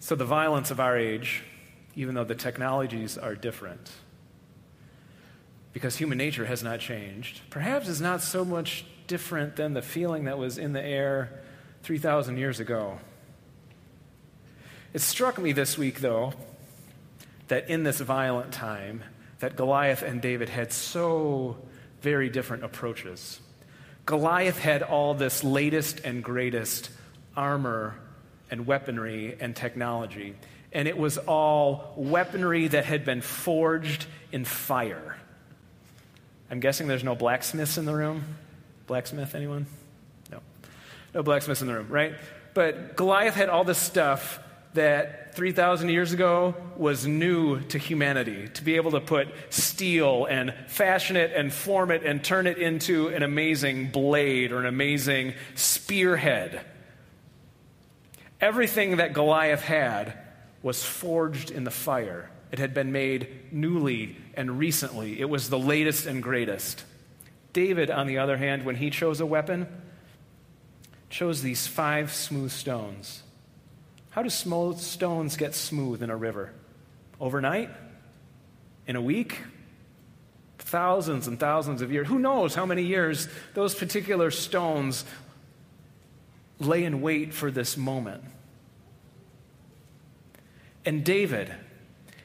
So, 0.00 0.16
the 0.16 0.24
violence 0.24 0.72
of 0.72 0.80
our 0.80 0.98
age, 0.98 1.44
even 1.96 2.14
though 2.14 2.24
the 2.24 2.34
technologies 2.34 3.18
are 3.18 3.34
different, 3.34 3.90
because 5.72 5.96
human 5.96 6.18
nature 6.18 6.46
has 6.46 6.62
not 6.62 6.78
changed, 6.78 7.40
perhaps 7.50 7.88
is 7.88 8.00
not 8.00 8.22
so 8.22 8.44
much 8.44 8.84
different 9.06 9.56
than 9.56 9.74
the 9.74 9.82
feeling 9.82 10.24
that 10.24 10.38
was 10.38 10.58
in 10.58 10.72
the 10.72 10.82
air 10.82 11.40
3,000 11.82 12.36
years 12.36 12.60
ago. 12.60 12.98
It 14.92 15.00
struck 15.00 15.38
me 15.38 15.52
this 15.52 15.76
week, 15.76 16.00
though, 16.00 16.32
that 17.48 17.68
in 17.68 17.82
this 17.82 18.00
violent 18.00 18.52
time 18.52 19.02
that 19.38 19.56
Goliath 19.56 20.02
and 20.02 20.20
David 20.20 20.48
had 20.48 20.72
so 20.72 21.58
very 22.00 22.28
different 22.28 22.64
approaches. 22.64 23.40
Goliath 24.06 24.58
had 24.58 24.82
all 24.82 25.14
this 25.14 25.44
latest 25.44 26.00
and 26.00 26.22
greatest 26.22 26.90
armor 27.36 27.98
and 28.50 28.66
weaponry 28.66 29.36
and 29.40 29.54
technology, 29.54 30.34
and 30.72 30.88
it 30.88 30.96
was 30.96 31.18
all 31.18 31.92
weaponry 31.96 32.68
that 32.68 32.84
had 32.84 33.04
been 33.04 33.20
forged 33.20 34.06
in 34.32 34.44
fire. 34.44 35.16
I'm 36.50 36.60
guessing 36.60 36.86
there's 36.86 37.04
no 37.04 37.14
blacksmiths 37.14 37.78
in 37.78 37.84
the 37.84 37.94
room. 37.94 38.24
Blacksmith, 38.86 39.34
anyone? 39.34 39.66
No. 40.30 40.40
No 41.14 41.22
blacksmiths 41.22 41.60
in 41.60 41.66
the 41.66 41.74
room, 41.74 41.88
right? 41.88 42.14
But 42.54 42.96
Goliath 42.96 43.34
had 43.34 43.48
all 43.48 43.64
this 43.64 43.78
stuff 43.78 44.40
that 44.74 45.34
3,000 45.34 45.88
years 45.88 46.12
ago 46.12 46.54
was 46.76 47.06
new 47.06 47.60
to 47.60 47.78
humanity 47.78 48.48
to 48.48 48.64
be 48.64 48.76
able 48.76 48.92
to 48.92 49.00
put 49.00 49.28
steel 49.50 50.26
and 50.26 50.54
fashion 50.68 51.16
it 51.16 51.32
and 51.34 51.52
form 51.52 51.90
it 51.90 52.04
and 52.04 52.22
turn 52.22 52.46
it 52.46 52.58
into 52.58 53.08
an 53.08 53.22
amazing 53.22 53.88
blade 53.90 54.52
or 54.52 54.60
an 54.60 54.66
amazing 54.66 55.34
spearhead. 55.54 56.60
Everything 58.40 58.98
that 58.98 59.12
Goliath 59.12 59.62
had 59.62 60.25
was 60.66 60.84
forged 60.84 61.50
in 61.50 61.64
the 61.64 61.70
fire. 61.70 62.28
It 62.50 62.58
had 62.58 62.74
been 62.74 62.92
made 62.92 63.28
newly 63.52 64.16
and 64.34 64.58
recently. 64.58 65.20
It 65.20 65.30
was 65.30 65.48
the 65.48 65.58
latest 65.58 66.06
and 66.06 66.22
greatest. 66.22 66.84
David, 67.52 67.90
on 67.90 68.06
the 68.06 68.18
other 68.18 68.36
hand, 68.36 68.64
when 68.64 68.76
he 68.76 68.90
chose 68.90 69.20
a 69.20 69.26
weapon, 69.26 69.66
chose 71.08 71.40
these 71.40 71.66
five 71.66 72.12
smooth 72.12 72.50
stones 72.50 73.22
how 74.16 74.22
do 74.22 74.30
smooth 74.30 74.78
stones 74.78 75.36
get 75.36 75.54
smooth 75.54 76.02
in 76.02 76.08
a 76.08 76.16
river? 76.16 76.50
Overnight? 77.20 77.68
In 78.86 78.96
a 78.96 79.00
week? 79.02 79.42
Thousands 80.56 81.28
and 81.28 81.38
thousands 81.38 81.82
of 81.82 81.92
years. 81.92 82.08
Who 82.08 82.18
knows 82.18 82.54
how 82.54 82.64
many 82.64 82.82
years 82.82 83.28
those 83.52 83.74
particular 83.74 84.30
stones 84.30 85.04
lay 86.58 86.84
in 86.84 87.02
wait 87.02 87.34
for 87.34 87.50
this 87.50 87.76
moment. 87.76 88.24
And 90.86 91.04
David, 91.04 91.52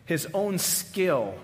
his 0.05 0.27
own 0.33 0.59
skill 0.59 1.35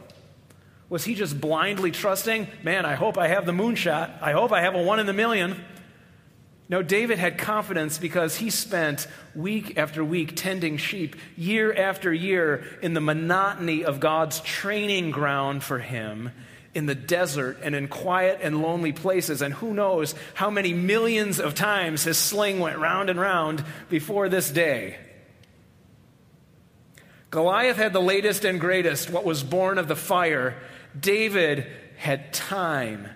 Was 0.89 1.03
he 1.03 1.15
just 1.15 1.39
blindly 1.39 1.91
trusting, 1.91 2.47
man, 2.63 2.85
I 2.85 2.95
hope 2.95 3.17
I 3.17 3.27
have 3.27 3.45
the 3.45 3.51
moonshot. 3.51 4.21
I 4.21 4.31
hope 4.31 4.51
I 4.53 4.61
have 4.61 4.75
a 4.75 4.81
one 4.81 4.99
in 4.99 5.05
the 5.05 5.13
million. 5.13 5.61
No, 6.69 6.81
David 6.81 7.17
had 7.17 7.37
confidence 7.37 7.97
because 7.97 8.35
he 8.37 8.49
spent 8.49 9.07
week 9.35 9.77
after 9.77 10.03
week 10.03 10.33
tending 10.35 10.77
sheep, 10.77 11.15
year 11.35 11.73
after 11.73 12.13
year, 12.13 12.65
in 12.81 12.93
the 12.93 13.01
monotony 13.01 13.85
of 13.85 13.99
God's 13.99 14.39
training 14.41 15.11
ground 15.11 15.63
for 15.63 15.79
him 15.79 16.31
in 16.73 16.85
the 16.85 16.95
desert 16.95 17.59
and 17.63 17.73
in 17.73 17.87
quiet 17.87 18.39
and 18.41 18.61
lonely 18.61 18.91
places. 18.91 19.41
And 19.41 19.53
who 19.53 19.73
knows 19.73 20.13
how 20.33 20.49
many 20.49 20.73
millions 20.73 21.39
of 21.39 21.55
times 21.55 22.03
his 22.03 22.17
sling 22.17 22.59
went 22.59 22.77
round 22.77 23.09
and 23.09 23.19
round 23.19 23.63
before 23.89 24.29
this 24.29 24.49
day. 24.49 24.97
Goliath 27.29 27.77
had 27.77 27.93
the 27.93 28.01
latest 28.01 28.45
and 28.45 28.59
greatest, 28.59 29.09
what 29.09 29.25
was 29.25 29.43
born 29.43 29.77
of 29.77 29.87
the 29.87 29.95
fire. 29.95 30.55
David 30.97 31.67
had 31.97 32.33
time 32.33 33.09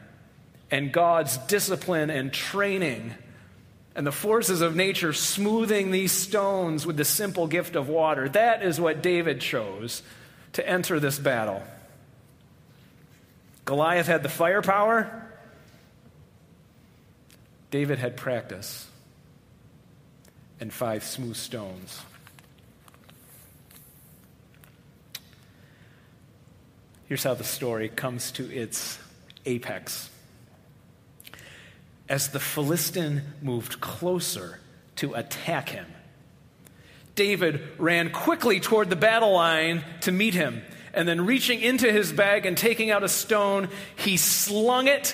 and 0.70 0.92
God's 0.92 1.38
discipline 1.38 2.10
and 2.10 2.32
training 2.34 3.14
and 3.96 4.08
the 4.08 4.12
forces 4.12 4.62
of 4.62 4.76
nature 4.76 5.14
smoothing 5.14 5.92
these 5.92 6.12
stones 6.12 6.86
with 6.86 6.98
the 6.98 7.06
simple 7.06 7.48
gift 7.48 7.76
of 7.76 7.90
water. 7.90 8.30
That 8.30 8.64
is 8.64 8.80
what 8.80 9.04
David 9.04 9.42
chose 9.42 10.02
to 10.54 10.68
enter 10.68 11.00
this 11.00 11.20
battle. 11.20 11.62
Goliath 13.66 14.08
had 14.08 14.24
the 14.24 14.30
firepower, 14.30 15.28
David 17.70 18.00
had 18.00 18.18
practice 18.18 18.88
and 20.60 20.74
five 20.74 21.04
smooth 21.04 21.38
stones. 21.38 22.02
Here's 27.12 27.26
how 27.26 27.34
the 27.34 27.44
story 27.44 27.90
comes 27.90 28.32
to 28.32 28.50
its 28.50 28.98
apex 29.46 30.10
as 32.08 32.30
the 32.30 32.40
Philistine 32.40 33.24
moved 33.42 33.82
closer 33.82 34.62
to 34.96 35.16
attack 35.16 35.68
him. 35.68 35.88
David 37.16 37.68
ran 37.78 38.12
quickly 38.12 38.62
toward 38.62 38.90
the 38.90 38.96
battle 38.96 39.34
line 39.34 39.84
to 40.04 40.14
meet 40.14 40.34
him, 40.34 40.62
and 40.94 41.06
then 41.06 41.26
reaching 41.26 41.60
into 41.60 41.92
his 41.92 42.14
bag 42.14 42.46
and 42.46 42.58
taking 42.58 42.92
out 42.92 43.04
a 43.04 43.10
stone, 43.10 43.68
he 43.98 44.16
slung 44.16 44.88
it 44.88 45.14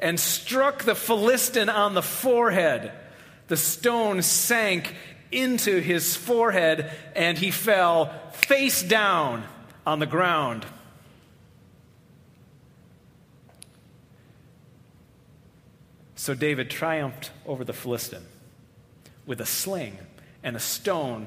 and 0.00 0.18
struck 0.18 0.84
the 0.84 0.94
Philistine 0.94 1.68
on 1.68 1.92
the 1.92 2.00
forehead. 2.00 2.90
The 3.48 3.58
stone 3.58 4.22
sank 4.22 4.94
into 5.30 5.78
his 5.80 6.16
forehead, 6.16 6.90
and 7.14 7.36
he 7.36 7.50
fell 7.50 8.14
face 8.32 8.82
down 8.82 9.44
on 9.86 9.98
the 9.98 10.06
ground. 10.06 10.64
So 16.24 16.32
David 16.32 16.70
triumphed 16.70 17.32
over 17.44 17.64
the 17.64 17.74
Philistine 17.74 18.24
with 19.26 19.42
a 19.42 19.44
sling 19.46 19.98
and 20.42 20.56
a 20.56 20.58
stone. 20.58 21.26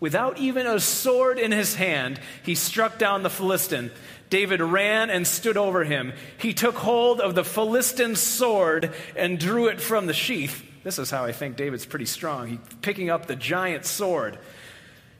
Without 0.00 0.38
even 0.38 0.66
a 0.66 0.80
sword 0.80 1.38
in 1.38 1.52
his 1.52 1.76
hand, 1.76 2.18
he 2.42 2.56
struck 2.56 2.98
down 2.98 3.22
the 3.22 3.30
Philistine. 3.30 3.92
David 4.28 4.60
ran 4.60 5.10
and 5.10 5.24
stood 5.28 5.56
over 5.56 5.84
him. 5.84 6.12
He 6.38 6.54
took 6.54 6.74
hold 6.74 7.20
of 7.20 7.36
the 7.36 7.44
Philistine's 7.44 8.18
sword 8.18 8.92
and 9.14 9.38
drew 9.38 9.68
it 9.68 9.80
from 9.80 10.06
the 10.06 10.12
sheath. 10.12 10.60
This 10.82 10.98
is 10.98 11.08
how 11.08 11.24
I 11.24 11.30
think 11.30 11.54
David's 11.56 11.86
pretty 11.86 12.06
strong. 12.06 12.48
He 12.48 12.58
picking 12.82 13.10
up 13.10 13.26
the 13.26 13.36
giant 13.36 13.84
sword. 13.84 14.40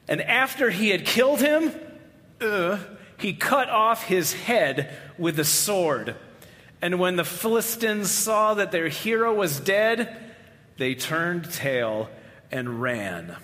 And 0.08 0.20
after 0.20 0.68
he 0.68 0.88
had 0.88 1.06
killed 1.06 1.40
him, 1.40 1.72
uh, 2.40 2.78
he 3.18 3.34
cut 3.34 3.70
off 3.70 4.02
his 4.02 4.32
head 4.32 4.92
with 5.16 5.36
the 5.36 5.44
sword. 5.44 6.16
And 6.82 6.98
when 6.98 7.16
the 7.16 7.24
Philistines 7.24 8.10
saw 8.10 8.54
that 8.54 8.72
their 8.72 8.88
hero 8.88 9.34
was 9.34 9.58
dead, 9.58 10.16
they 10.76 10.94
turned 10.94 11.50
tail 11.50 12.10
and 12.50 12.80
ran. 12.82 13.36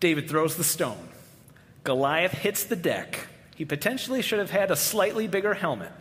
David 0.00 0.28
throws 0.28 0.56
the 0.56 0.64
stone. 0.64 1.08
Goliath 1.84 2.32
hits 2.32 2.64
the 2.64 2.76
deck. 2.76 3.26
He 3.56 3.64
potentially 3.64 4.22
should 4.22 4.38
have 4.38 4.50
had 4.50 4.70
a 4.70 4.76
slightly 4.76 5.26
bigger 5.26 5.54
helmet. 5.54 5.92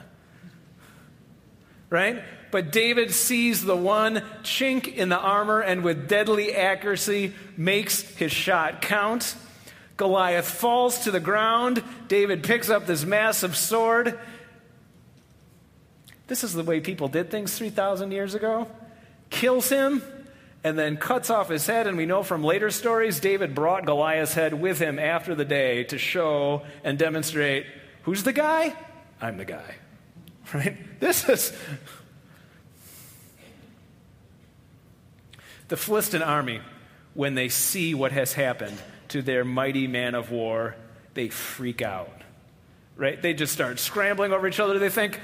Right? 1.90 2.22
But 2.52 2.72
David 2.72 3.14
sees 3.14 3.64
the 3.64 3.76
one 3.76 4.24
chink 4.44 4.94
in 4.94 5.10
the 5.10 5.18
armor 5.18 5.62
and 5.62 5.84
with 5.84 6.08
deadly 6.08 6.54
accuracy 6.54 7.34
makes 7.56 8.02
his 8.02 8.32
shot 8.32 8.82
count. 8.82 9.36
Goliath 9.98 10.48
falls 10.48 11.00
to 11.00 11.12
the 11.12 11.20
ground. 11.20 11.84
David 12.08 12.44
picks 12.44 12.70
up 12.70 12.86
this 12.86 13.04
massive 13.04 13.58
sword. 13.58 14.18
This 16.28 16.44
is 16.44 16.54
the 16.54 16.64
way 16.64 16.80
people 16.80 17.08
did 17.08 17.32
things 17.32 17.58
3,000 17.58 18.12
years 18.12 18.36
ago. 18.36 18.68
Kills 19.30 19.70
him 19.70 20.04
and 20.64 20.78
then 20.78 20.98
cuts 20.98 21.30
off 21.30 21.50
his 21.50 21.66
head. 21.66 21.88
And 21.88 21.98
we 21.98 22.06
know 22.06 22.22
from 22.22 22.44
later 22.44 22.70
stories, 22.70 23.20
David 23.20 23.56
brought 23.56 23.86
Goliath's 23.86 24.34
head 24.34 24.54
with 24.54 24.80
him 24.80 25.00
after 25.00 25.34
the 25.34 25.46
day 25.46 25.84
to 25.86 25.98
show 25.98 26.64
and 26.84 26.98
demonstrate 27.00 27.66
who's 28.04 28.24
the 28.24 28.34
guy? 28.34 28.76
I'm 29.20 29.38
the 29.38 29.46
guy. 29.46 29.76
Right? 30.54 30.78
This 31.02 31.28
is. 31.28 31.52
The 35.68 35.76
Philistine 35.76 36.22
army, 36.22 36.62
when 37.16 37.36
they 37.36 37.50
see 37.50 37.94
what 37.94 38.14
has 38.14 38.32
happened, 38.32 38.78
to 39.10 39.22
their 39.22 39.44
mighty 39.44 39.88
man 39.88 40.16
of 40.16 40.32
war, 40.32 40.76
they 41.14 41.30
freak 41.30 41.82
out. 41.82 42.22
Right? 42.96 43.22
They 43.22 43.34
just 43.34 43.54
start 43.54 43.80
scrambling 43.80 44.34
over 44.34 44.48
each 44.48 44.60
other. 44.60 44.80
They 44.80 44.90
think, 44.90 45.20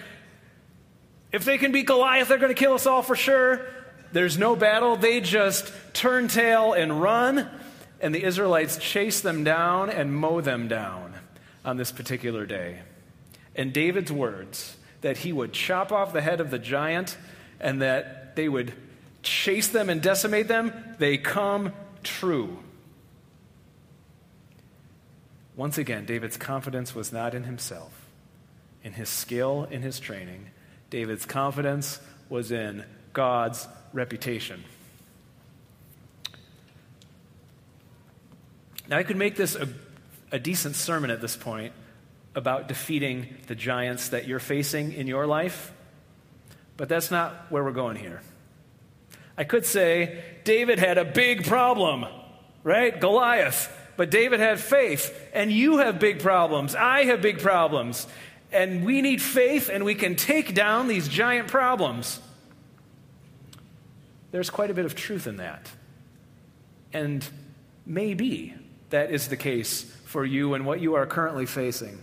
if 1.31 1.45
they 1.45 1.57
can 1.57 1.71
beat 1.71 1.87
Goliath, 1.87 2.27
they're 2.27 2.37
going 2.37 2.53
to 2.53 2.59
kill 2.59 2.73
us 2.73 2.85
all 2.85 3.01
for 3.01 3.15
sure. 3.15 3.65
There's 4.11 4.37
no 4.37 4.55
battle. 4.55 4.95
They 4.95 5.21
just 5.21 5.73
turn 5.93 6.27
tail 6.27 6.73
and 6.73 7.01
run. 7.01 7.49
And 7.99 8.13
the 8.13 8.23
Israelites 8.23 8.77
chase 8.77 9.21
them 9.21 9.43
down 9.43 9.89
and 9.89 10.15
mow 10.15 10.41
them 10.41 10.67
down 10.67 11.15
on 11.65 11.77
this 11.77 11.91
particular 11.91 12.45
day. 12.45 12.81
And 13.55 13.73
David's 13.73 14.11
words 14.11 14.77
that 15.01 15.17
he 15.17 15.33
would 15.33 15.53
chop 15.53 15.91
off 15.91 16.13
the 16.13 16.21
head 16.21 16.39
of 16.39 16.51
the 16.51 16.59
giant 16.59 17.17
and 17.59 17.81
that 17.81 18.35
they 18.35 18.49
would 18.49 18.73
chase 19.21 19.69
them 19.69 19.89
and 19.89 20.01
decimate 20.01 20.47
them, 20.47 20.73
they 20.99 21.17
come 21.17 21.71
true. 22.03 22.59
Once 25.55 25.77
again, 25.77 26.05
David's 26.05 26.37
confidence 26.37 26.95
was 26.95 27.11
not 27.11 27.35
in 27.35 27.43
himself, 27.43 28.07
in 28.83 28.93
his 28.93 29.09
skill, 29.09 29.67
in 29.69 29.81
his 29.81 29.99
training. 29.99 30.49
David's 30.89 31.25
confidence 31.25 31.99
was 32.29 32.51
in 32.51 32.83
God's 33.13 33.67
reputation. 33.93 34.63
Now, 38.87 38.97
I 38.97 39.03
could 39.03 39.17
make 39.17 39.35
this 39.35 39.55
a, 39.55 39.67
a 40.31 40.39
decent 40.39 40.75
sermon 40.75 41.09
at 41.09 41.21
this 41.21 41.35
point 41.35 41.73
about 42.35 42.67
defeating 42.67 43.35
the 43.47 43.55
giants 43.55 44.09
that 44.09 44.27
you're 44.27 44.39
facing 44.39 44.93
in 44.93 45.07
your 45.07 45.27
life, 45.27 45.71
but 46.77 46.89
that's 46.89 47.11
not 47.11 47.51
where 47.51 47.63
we're 47.63 47.71
going 47.71 47.95
here. 47.95 48.21
I 49.37 49.43
could 49.43 49.65
say 49.65 50.23
David 50.43 50.79
had 50.79 50.97
a 50.97 51.05
big 51.05 51.45
problem, 51.45 52.05
right? 52.63 52.99
Goliath. 52.99 53.71
But 53.95 54.09
David 54.09 54.39
had 54.39 54.59
faith, 54.59 55.29
and 55.33 55.51
you 55.51 55.77
have 55.77 55.99
big 55.99 56.19
problems. 56.19 56.75
I 56.75 57.05
have 57.05 57.21
big 57.21 57.39
problems. 57.39 58.07
And 58.51 58.85
we 58.85 59.01
need 59.01 59.21
faith, 59.21 59.69
and 59.69 59.83
we 59.85 59.95
can 59.95 60.15
take 60.15 60.53
down 60.53 60.87
these 60.87 61.07
giant 61.07 61.47
problems. 61.47 62.19
There's 64.31 64.49
quite 64.49 64.71
a 64.71 64.73
bit 64.73 64.85
of 64.85 64.95
truth 64.95 65.27
in 65.27 65.37
that. 65.37 65.69
And 66.91 67.27
maybe 67.85 68.55
that 68.89 69.11
is 69.11 69.27
the 69.27 69.37
case 69.37 69.83
for 70.05 70.25
you 70.25 70.53
and 70.53 70.65
what 70.65 70.79
you 70.79 70.95
are 70.95 71.05
currently 71.05 71.45
facing. 71.45 71.99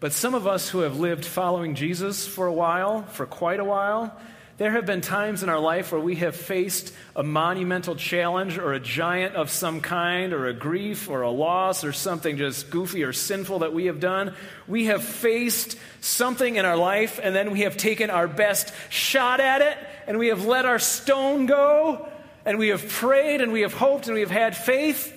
But 0.00 0.12
some 0.12 0.34
of 0.34 0.46
us 0.46 0.68
who 0.68 0.80
have 0.80 1.00
lived 1.00 1.24
following 1.24 1.74
Jesus 1.74 2.26
for 2.26 2.46
a 2.46 2.52
while, 2.52 3.02
for 3.02 3.26
quite 3.26 3.58
a 3.58 3.64
while, 3.64 4.16
there 4.58 4.72
have 4.72 4.86
been 4.86 5.00
times 5.00 5.44
in 5.44 5.48
our 5.48 5.60
life 5.60 5.92
where 5.92 6.00
we 6.00 6.16
have 6.16 6.34
faced 6.34 6.92
a 7.14 7.22
monumental 7.22 7.94
challenge 7.94 8.58
or 8.58 8.72
a 8.72 8.80
giant 8.80 9.36
of 9.36 9.50
some 9.50 9.80
kind 9.80 10.32
or 10.32 10.48
a 10.48 10.52
grief 10.52 11.08
or 11.08 11.22
a 11.22 11.30
loss 11.30 11.84
or 11.84 11.92
something 11.92 12.36
just 12.36 12.68
goofy 12.68 13.04
or 13.04 13.12
sinful 13.12 13.60
that 13.60 13.72
we 13.72 13.86
have 13.86 14.00
done. 14.00 14.34
We 14.66 14.86
have 14.86 15.04
faced 15.04 15.78
something 16.00 16.56
in 16.56 16.64
our 16.64 16.76
life 16.76 17.20
and 17.22 17.36
then 17.36 17.52
we 17.52 17.60
have 17.60 17.76
taken 17.76 18.10
our 18.10 18.26
best 18.26 18.74
shot 18.90 19.38
at 19.38 19.62
it 19.62 19.78
and 20.08 20.18
we 20.18 20.26
have 20.28 20.44
let 20.44 20.66
our 20.66 20.80
stone 20.80 21.46
go 21.46 22.08
and 22.44 22.58
we 22.58 22.68
have 22.68 22.88
prayed 22.88 23.40
and 23.40 23.52
we 23.52 23.60
have 23.60 23.74
hoped 23.74 24.06
and 24.08 24.14
we 24.14 24.20
have 24.20 24.30
had 24.30 24.56
faith 24.56 25.14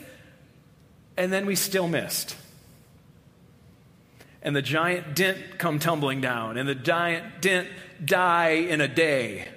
and 1.17 1.34
then 1.34 1.47
we 1.47 1.56
still 1.56 1.88
missed 1.88 2.36
and 4.43 4.56
the 4.56 4.62
giant 4.62 5.15
didn't 5.15 5.60
come 5.60 5.77
tumbling 5.77 6.19
down, 6.19 6.58
and 6.58 6.67
the 6.67 6.75
giant 6.75 7.41
didn't 7.41 7.69
die 8.03 8.49
in 8.49 8.81
a 8.81 8.87
day, 8.87 9.47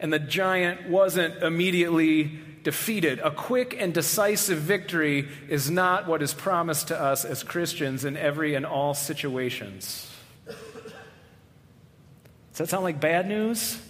and 0.00 0.12
the 0.12 0.18
giant 0.18 0.88
wasn't 0.88 1.42
immediately 1.42 2.40
defeated. 2.62 3.18
A 3.20 3.30
quick 3.30 3.76
and 3.78 3.92
decisive 3.92 4.58
victory 4.58 5.28
is 5.48 5.70
not 5.70 6.06
what 6.06 6.22
is 6.22 6.34
promised 6.34 6.88
to 6.88 7.00
us 7.00 7.24
as 7.24 7.42
Christians 7.42 8.04
in 8.04 8.16
every 8.16 8.54
and 8.54 8.64
all 8.64 8.94
situations. 8.94 10.08
Does 10.46 12.58
that 12.58 12.68
sound 12.68 12.84
like 12.84 13.00
bad 13.00 13.28
news? 13.28 13.80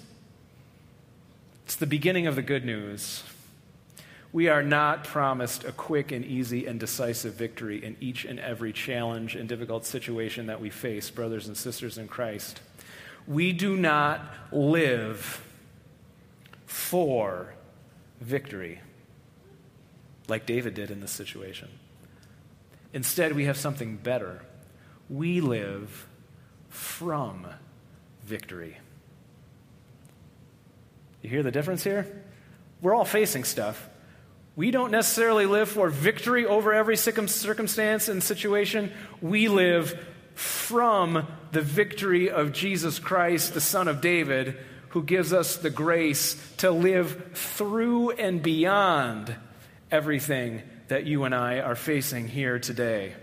It's 1.65 1.77
the 1.77 1.87
beginning 1.87 2.27
of 2.27 2.37
the 2.37 2.43
good 2.43 2.65
news. 2.65 3.25
We 4.33 4.49
are 4.49 4.63
not 4.63 5.05
promised 5.05 5.65
a 5.65 5.73
quick 5.73 6.11
and 6.11 6.25
easy 6.25 6.67
and 6.67 6.81
decisive 6.81 7.35
victory 7.35 7.85
in 7.85 7.97
each 8.01 8.25
and 8.25 8.41
every 8.41 8.73
challenge 8.73 9.37
and 9.37 9.49
difficult 9.49 9.85
situation 9.85 10.47
that 10.47 10.61
we 10.61 10.71
face, 10.71 11.11
brothers 11.11 11.49
and 11.49 11.57
sisters 11.57 11.99
in 11.99 12.09
Christ. 12.09 12.61
We 13.27 13.53
do 13.53 13.77
not 13.77 14.21
live 14.51 15.43
for 16.67 17.55
victory 18.21 18.81
like 20.29 20.47
David 20.47 20.75
did 20.75 20.91
in 20.91 21.01
this 21.01 21.11
situation. 21.11 21.69
Instead, 22.93 23.35
we 23.35 23.47
have 23.47 23.57
something 23.57 23.97
better. 23.97 24.43
We 25.09 25.41
live 25.41 26.07
from 26.69 27.47
victory. 28.25 28.79
You 31.23 31.31
hear 31.31 31.43
the 31.43 31.51
difference 31.51 31.85
here? 31.85 32.07
We're 32.81 32.95
all 32.95 33.05
facing 33.05 33.45
stuff. 33.45 33.89
We 34.55 34.71
don't 34.71 34.91
necessarily 34.91 35.47
live 35.47 35.69
for 35.69 35.89
victory 35.89 36.45
over 36.45 36.75
every 36.75 36.97
circumstance 36.97 38.09
and 38.09 38.23
situation. 38.23 38.93
We 39.21 39.49
live 39.49 39.99
from 40.43 41.27
the 41.53 41.63
victory 41.63 42.31
of 42.31 42.53
Jesus 42.53 42.99
Christ, 42.99 43.55
the 43.55 43.61
Son 43.61 43.89
of 43.89 44.01
David, 44.01 44.57
who 44.91 45.03
gives 45.03 45.33
us 45.33 45.57
the 45.57 45.71
grace 45.71 46.37
to 46.59 46.71
live 46.71 47.31
through 47.35 48.11
and 48.11 48.43
beyond 48.43 49.35
everything 49.91 50.63
that 50.89 51.07
you 51.07 51.25
and 51.25 51.35
I 51.35 51.61
are 51.61 51.77
facing 51.77 52.29
here 52.29 52.59
today. 52.59 53.15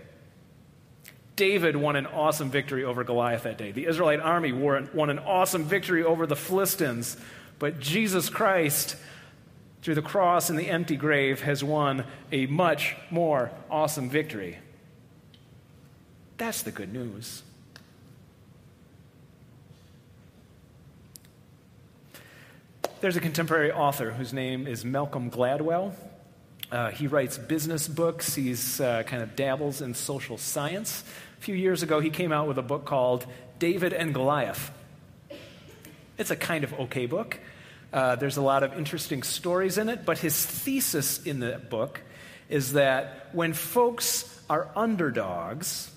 David 1.36 1.76
won 1.76 1.96
an 1.96 2.06
awesome 2.06 2.50
victory 2.50 2.84
over 2.84 3.04
Goliath 3.04 3.44
that 3.44 3.58
day. 3.58 3.72
The 3.72 3.86
Israelite 3.86 4.20
army 4.20 4.52
won 4.52 5.10
an 5.10 5.18
awesome 5.18 5.64
victory 5.64 6.02
over 6.02 6.26
the 6.26 6.36
Philistines. 6.36 7.16
But 7.58 7.80
Jesus 7.80 8.28
Christ, 8.28 8.96
through 9.82 9.94
the 9.94 10.02
cross 10.02 10.50
and 10.50 10.58
the 10.58 10.68
empty 10.68 10.96
grave, 10.96 11.42
has 11.42 11.62
won 11.62 12.04
a 12.32 12.46
much 12.46 12.96
more 13.10 13.52
awesome 13.70 14.10
victory. 14.10 14.58
That's 16.40 16.62
the 16.62 16.70
good 16.70 16.90
news. 16.90 17.42
There's 23.02 23.18
a 23.18 23.20
contemporary 23.20 23.70
author 23.72 24.10
whose 24.12 24.32
name 24.32 24.66
is 24.66 24.82
Malcolm 24.82 25.30
Gladwell. 25.30 25.92
Uh, 26.72 26.92
he 26.92 27.08
writes 27.08 27.36
business 27.36 27.86
books. 27.86 28.34
He's 28.34 28.80
uh, 28.80 29.02
kind 29.02 29.22
of 29.22 29.36
dabbles 29.36 29.82
in 29.82 29.92
social 29.92 30.38
science. 30.38 31.04
A 31.38 31.42
few 31.42 31.54
years 31.54 31.82
ago, 31.82 32.00
he 32.00 32.08
came 32.08 32.32
out 32.32 32.48
with 32.48 32.56
a 32.56 32.62
book 32.62 32.86
called 32.86 33.26
David 33.58 33.92
and 33.92 34.14
Goliath. 34.14 34.70
It's 36.16 36.30
a 36.30 36.36
kind 36.36 36.64
of 36.64 36.72
okay 36.72 37.04
book. 37.04 37.38
Uh, 37.92 38.16
there's 38.16 38.38
a 38.38 38.42
lot 38.42 38.62
of 38.62 38.78
interesting 38.78 39.24
stories 39.24 39.76
in 39.76 39.90
it, 39.90 40.06
but 40.06 40.16
his 40.16 40.46
thesis 40.46 41.22
in 41.22 41.40
the 41.40 41.60
book 41.68 42.00
is 42.48 42.72
that 42.72 43.28
when 43.32 43.52
folks 43.52 44.42
are 44.48 44.70
underdogs 44.74 45.90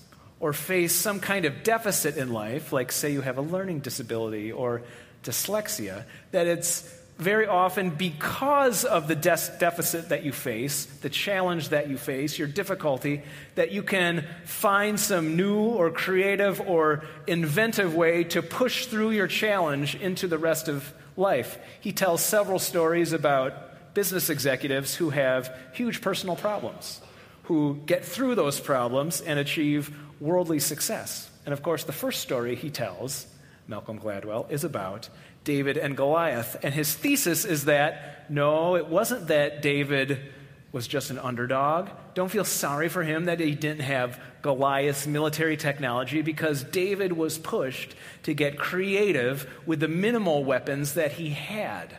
or 0.44 0.52
face 0.52 0.92
some 0.92 1.20
kind 1.20 1.46
of 1.46 1.62
deficit 1.62 2.18
in 2.18 2.30
life, 2.30 2.70
like 2.70 2.92
say 2.92 3.10
you 3.10 3.22
have 3.22 3.38
a 3.38 3.40
learning 3.40 3.80
disability 3.80 4.52
or 4.52 4.82
dyslexia, 5.22 6.04
that 6.32 6.46
it's 6.46 6.82
very 7.16 7.46
often 7.46 7.88
because 7.88 8.84
of 8.84 9.08
the 9.08 9.14
de- 9.14 9.56
deficit 9.58 10.10
that 10.10 10.22
you 10.22 10.32
face, 10.32 10.84
the 11.00 11.08
challenge 11.08 11.70
that 11.70 11.88
you 11.88 11.96
face, 11.96 12.38
your 12.38 12.46
difficulty, 12.46 13.22
that 13.54 13.72
you 13.72 13.82
can 13.82 14.26
find 14.44 15.00
some 15.00 15.34
new 15.34 15.56
or 15.56 15.90
creative 15.90 16.60
or 16.60 17.04
inventive 17.26 17.94
way 17.94 18.22
to 18.24 18.42
push 18.42 18.84
through 18.84 19.12
your 19.12 19.26
challenge 19.26 19.94
into 19.94 20.28
the 20.28 20.36
rest 20.36 20.68
of 20.68 20.92
life. 21.16 21.56
He 21.80 21.92
tells 21.92 22.22
several 22.22 22.58
stories 22.58 23.14
about 23.14 23.94
business 23.94 24.28
executives 24.28 24.94
who 24.94 25.08
have 25.08 25.56
huge 25.72 26.02
personal 26.02 26.36
problems, 26.36 27.00
who 27.44 27.80
get 27.86 28.04
through 28.04 28.34
those 28.34 28.60
problems 28.60 29.20
and 29.20 29.38
achieve 29.38 29.96
worldly 30.20 30.58
success. 30.58 31.30
And 31.44 31.52
of 31.52 31.62
course, 31.62 31.84
the 31.84 31.92
first 31.92 32.20
story 32.20 32.56
he 32.56 32.70
tells, 32.70 33.26
Malcolm 33.68 33.98
Gladwell, 33.98 34.50
is 34.50 34.64
about 34.64 35.08
David 35.44 35.76
and 35.76 35.96
Goliath. 35.96 36.56
And 36.62 36.74
his 36.74 36.94
thesis 36.94 37.44
is 37.44 37.66
that 37.66 38.30
no, 38.30 38.76
it 38.76 38.88
wasn't 38.88 39.28
that 39.28 39.62
David 39.62 40.32
was 40.72 40.88
just 40.88 41.10
an 41.10 41.18
underdog. 41.18 41.88
Don't 42.14 42.30
feel 42.30 42.44
sorry 42.44 42.88
for 42.88 43.04
him 43.04 43.26
that 43.26 43.38
he 43.38 43.54
didn't 43.54 43.82
have 43.82 44.20
Goliath's 44.42 45.06
military 45.06 45.56
technology 45.56 46.20
because 46.20 46.64
David 46.64 47.12
was 47.12 47.38
pushed 47.38 47.94
to 48.24 48.34
get 48.34 48.58
creative 48.58 49.48
with 49.66 49.80
the 49.80 49.88
minimal 49.88 50.44
weapons 50.44 50.94
that 50.94 51.12
he 51.12 51.30
had. 51.30 51.96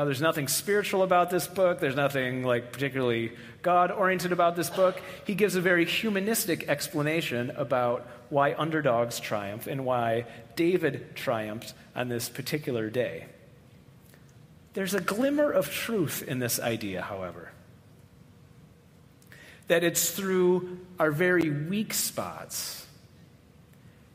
Now, 0.00 0.06
there's 0.06 0.22
nothing 0.22 0.48
spiritual 0.48 1.02
about 1.02 1.28
this 1.28 1.46
book. 1.46 1.78
There's 1.78 1.94
nothing 1.94 2.42
like 2.42 2.72
particularly 2.72 3.32
God 3.60 3.90
oriented 3.90 4.32
about 4.32 4.56
this 4.56 4.70
book. 4.70 4.98
He 5.26 5.34
gives 5.34 5.56
a 5.56 5.60
very 5.60 5.84
humanistic 5.84 6.70
explanation 6.70 7.50
about 7.50 8.08
why 8.30 8.54
underdogs 8.54 9.20
triumph 9.20 9.66
and 9.66 9.84
why 9.84 10.24
David 10.56 11.14
triumphed 11.16 11.74
on 11.94 12.08
this 12.08 12.30
particular 12.30 12.88
day. 12.88 13.26
There's 14.72 14.94
a 14.94 15.02
glimmer 15.02 15.50
of 15.50 15.70
truth 15.70 16.22
in 16.26 16.38
this 16.38 16.58
idea, 16.58 17.02
however. 17.02 17.52
That 19.68 19.84
it's 19.84 20.12
through 20.12 20.78
our 20.98 21.10
very 21.10 21.50
weak 21.50 21.92
spots 21.92 22.86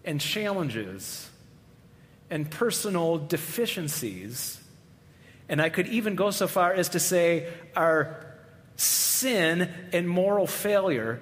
and 0.03 0.19
challenges 0.19 1.29
and 2.31 2.49
personal 2.49 3.19
deficiencies, 3.19 4.59
and 5.47 5.61
I 5.61 5.69
could 5.69 5.87
even 5.87 6.15
go 6.15 6.31
so 6.31 6.47
far 6.47 6.73
as 6.73 6.89
to 6.89 6.99
say 6.99 7.47
our 7.75 8.25
sin 8.75 9.69
and 9.93 10.09
moral 10.09 10.47
failure, 10.47 11.21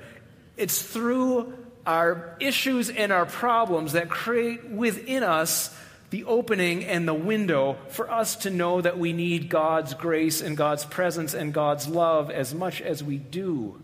it's 0.57 0.81
through 0.81 1.53
our 1.85 2.37
issues 2.39 2.89
and 2.89 3.11
our 3.11 3.25
problems 3.25 3.93
that 3.93 4.09
create 4.09 4.69
within 4.69 5.23
us 5.23 5.75
the 6.09 6.23
opening 6.25 6.85
and 6.85 7.07
the 7.07 7.13
window 7.13 7.75
for 7.89 8.09
us 8.09 8.35
to 8.35 8.49
know 8.49 8.79
that 8.79 8.99
we 8.99 9.13
need 9.13 9.49
God's 9.49 9.95
grace 9.95 10.41
and 10.41 10.55
God's 10.55 10.85
presence 10.85 11.33
and 11.33 11.51
God's 11.51 11.87
love 11.87 12.29
as 12.29 12.53
much 12.53 12.81
as 12.81 13.03
we 13.03 13.17
do. 13.17 13.81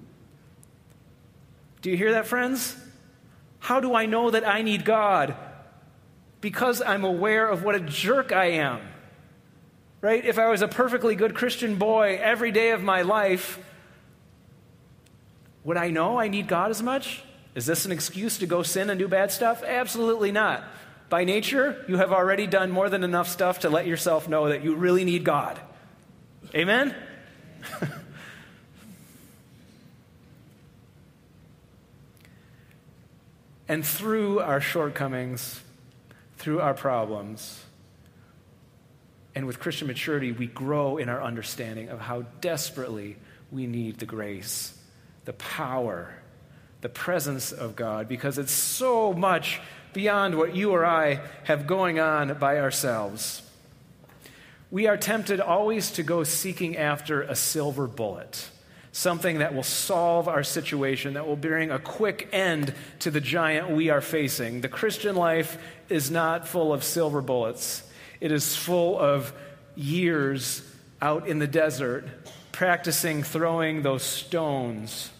Do 1.81 1.89
you 1.89 1.97
hear 1.97 2.11
that, 2.11 2.27
friends? 2.27 2.75
How 3.59 3.79
do 3.79 3.95
I 3.95 4.05
know 4.05 4.29
that 4.29 4.47
I 4.47 4.61
need 4.61 4.85
God? 4.85 5.35
Because 6.39 6.81
I'm 6.81 7.03
aware 7.03 7.47
of 7.47 7.63
what 7.63 7.75
a 7.75 7.79
jerk 7.79 8.31
I 8.31 8.51
am. 8.51 8.81
Right? 10.01 10.23
If 10.25 10.39
I 10.39 10.49
was 10.49 10.61
a 10.61 10.67
perfectly 10.67 11.15
good 11.15 11.35
Christian 11.35 11.75
boy 11.75 12.19
every 12.21 12.51
day 12.51 12.71
of 12.71 12.81
my 12.81 13.01
life, 13.01 13.59
would 15.63 15.77
I 15.77 15.89
know 15.89 16.17
I 16.19 16.29
need 16.29 16.47
God 16.47 16.71
as 16.71 16.81
much? 16.81 17.21
Is 17.53 17.65
this 17.65 17.85
an 17.85 17.91
excuse 17.91 18.37
to 18.37 18.45
go 18.45 18.63
sin 18.63 18.89
and 18.89 18.97
do 18.97 19.09
bad 19.09 19.31
stuff? 19.31 19.61
Absolutely 19.63 20.31
not. 20.31 20.63
By 21.09 21.25
nature, 21.25 21.83
you 21.87 21.97
have 21.97 22.13
already 22.13 22.47
done 22.47 22.71
more 22.71 22.89
than 22.89 23.03
enough 23.03 23.27
stuff 23.27 23.59
to 23.61 23.69
let 23.69 23.87
yourself 23.87 24.29
know 24.29 24.49
that 24.49 24.63
you 24.63 24.75
really 24.75 25.03
need 25.03 25.23
God. 25.25 25.59
Amen? 26.55 26.95
and 33.67 33.85
through 33.85 34.39
our 34.39 34.61
shortcomings, 34.61 35.59
through 36.37 36.61
our 36.61 36.73
problems, 36.73 37.65
and 39.39 39.47
with 39.47 39.61
Christian 39.61 39.87
maturity, 39.87 40.33
we 40.33 40.47
grow 40.47 40.97
in 40.97 41.07
our 41.07 41.23
understanding 41.23 41.87
of 41.87 42.01
how 42.01 42.23
desperately 42.41 43.15
we 43.53 43.67
need 43.67 43.97
the 43.97 44.05
grace, 44.05 44.77
the 45.23 45.31
power, 45.31 46.13
the 46.81 46.89
presence 46.89 47.53
of 47.53 47.73
God, 47.73 48.09
because 48.09 48.37
it's 48.37 48.51
so 48.51 49.13
much 49.13 49.61
beyond 49.93 50.37
what 50.37 50.57
you 50.57 50.71
or 50.71 50.85
I 50.85 51.21
have 51.45 51.67
going 51.67 52.01
on 52.01 52.37
by 52.37 52.59
ourselves. 52.59 53.41
We 54.71 54.87
are 54.87 54.97
tempted 54.97 55.39
always 55.39 55.91
to 55.91 56.03
go 56.03 56.25
seeking 56.25 56.75
after 56.75 57.21
a 57.21 57.33
silver 57.33 57.87
bullet, 57.87 58.49
something 58.91 59.37
that 59.37 59.55
will 59.55 59.63
solve 59.63 60.27
our 60.27 60.43
situation, 60.43 61.13
that 61.13 61.25
will 61.25 61.37
bring 61.37 61.71
a 61.71 61.79
quick 61.79 62.27
end 62.33 62.73
to 62.99 63.09
the 63.09 63.21
giant 63.21 63.69
we 63.69 63.89
are 63.89 64.01
facing. 64.01 64.59
The 64.59 64.67
Christian 64.67 65.15
life 65.15 65.57
is 65.87 66.11
not 66.11 66.45
full 66.45 66.73
of 66.73 66.83
silver 66.83 67.21
bullets, 67.21 67.83
it 68.21 68.31
is 68.31 68.55
full 68.55 68.99
of 68.99 69.33
years 69.75 70.61
out 71.01 71.27
in 71.27 71.39
the 71.39 71.47
desert 71.47 72.05
practicing 72.51 73.23
throwing 73.23 73.83
those 73.83 74.03
stones. 74.03 75.11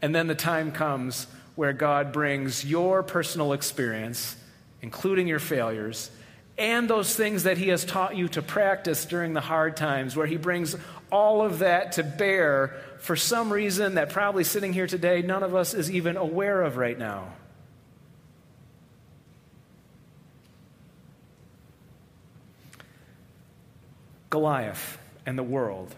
And 0.00 0.14
then 0.14 0.26
the 0.26 0.34
time 0.34 0.72
comes 0.72 1.26
where 1.54 1.74
God 1.74 2.12
brings 2.12 2.64
your 2.64 3.02
personal 3.02 3.52
experience, 3.52 4.36
including 4.80 5.26
your 5.26 5.38
failures, 5.38 6.10
and 6.56 6.88
those 6.88 7.14
things 7.14 7.42
that 7.42 7.58
He 7.58 7.68
has 7.68 7.84
taught 7.84 8.16
you 8.16 8.28
to 8.28 8.40
practice 8.40 9.04
during 9.04 9.34
the 9.34 9.42
hard 9.42 9.76
times, 9.76 10.16
where 10.16 10.26
He 10.26 10.38
brings 10.38 10.74
all 11.12 11.42
of 11.42 11.58
that 11.58 11.92
to 11.92 12.02
bear 12.02 12.76
for 12.98 13.16
some 13.16 13.52
reason 13.52 13.96
that 13.96 14.10
probably 14.10 14.44
sitting 14.44 14.72
here 14.72 14.86
today, 14.86 15.20
none 15.20 15.42
of 15.42 15.54
us 15.54 15.74
is 15.74 15.90
even 15.90 16.16
aware 16.16 16.62
of 16.62 16.78
right 16.78 16.98
now. 16.98 17.32
Goliath 24.36 24.98
and 25.24 25.38
the 25.38 25.42
world 25.42 25.94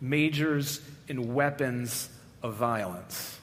majors 0.00 0.80
in 1.06 1.34
weapons 1.34 2.08
of 2.42 2.54
violence. 2.54 3.38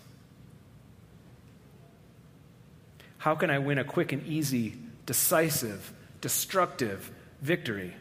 How 3.19 3.35
can 3.35 3.49
I 3.49 3.59
win 3.59 3.77
a 3.77 3.85
quick 3.85 4.11
and 4.11 4.27
easy, 4.27 4.73
decisive, 5.05 5.93
destructive 6.19 7.09
victory? 7.41 7.95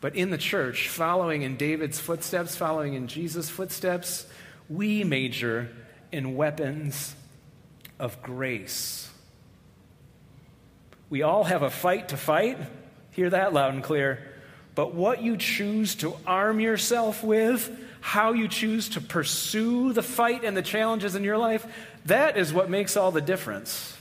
But 0.00 0.16
in 0.16 0.30
the 0.30 0.38
church, 0.38 0.88
following 0.88 1.42
in 1.42 1.58
David's 1.58 2.00
footsteps, 2.00 2.56
following 2.56 2.94
in 2.94 3.08
Jesus' 3.08 3.50
footsteps, 3.50 4.26
we 4.70 5.04
major 5.04 5.68
in 6.10 6.34
weapons 6.34 7.14
of 7.98 8.22
grace. 8.22 9.10
We 11.10 11.20
all 11.20 11.44
have 11.44 11.62
a 11.62 11.68
fight 11.68 12.08
to 12.08 12.16
fight. 12.16 12.58
Hear 13.18 13.30
that 13.30 13.52
loud 13.52 13.74
and 13.74 13.82
clear. 13.82 14.20
But 14.76 14.94
what 14.94 15.22
you 15.22 15.36
choose 15.36 15.96
to 15.96 16.14
arm 16.24 16.60
yourself 16.60 17.24
with, 17.24 17.68
how 18.00 18.32
you 18.32 18.46
choose 18.46 18.90
to 18.90 19.00
pursue 19.00 19.92
the 19.92 20.04
fight 20.04 20.44
and 20.44 20.56
the 20.56 20.62
challenges 20.62 21.16
in 21.16 21.24
your 21.24 21.36
life, 21.36 21.66
that 22.04 22.36
is 22.36 22.52
what 22.52 22.70
makes 22.70 22.96
all 22.96 23.10
the 23.10 23.20
difference. 23.20 23.98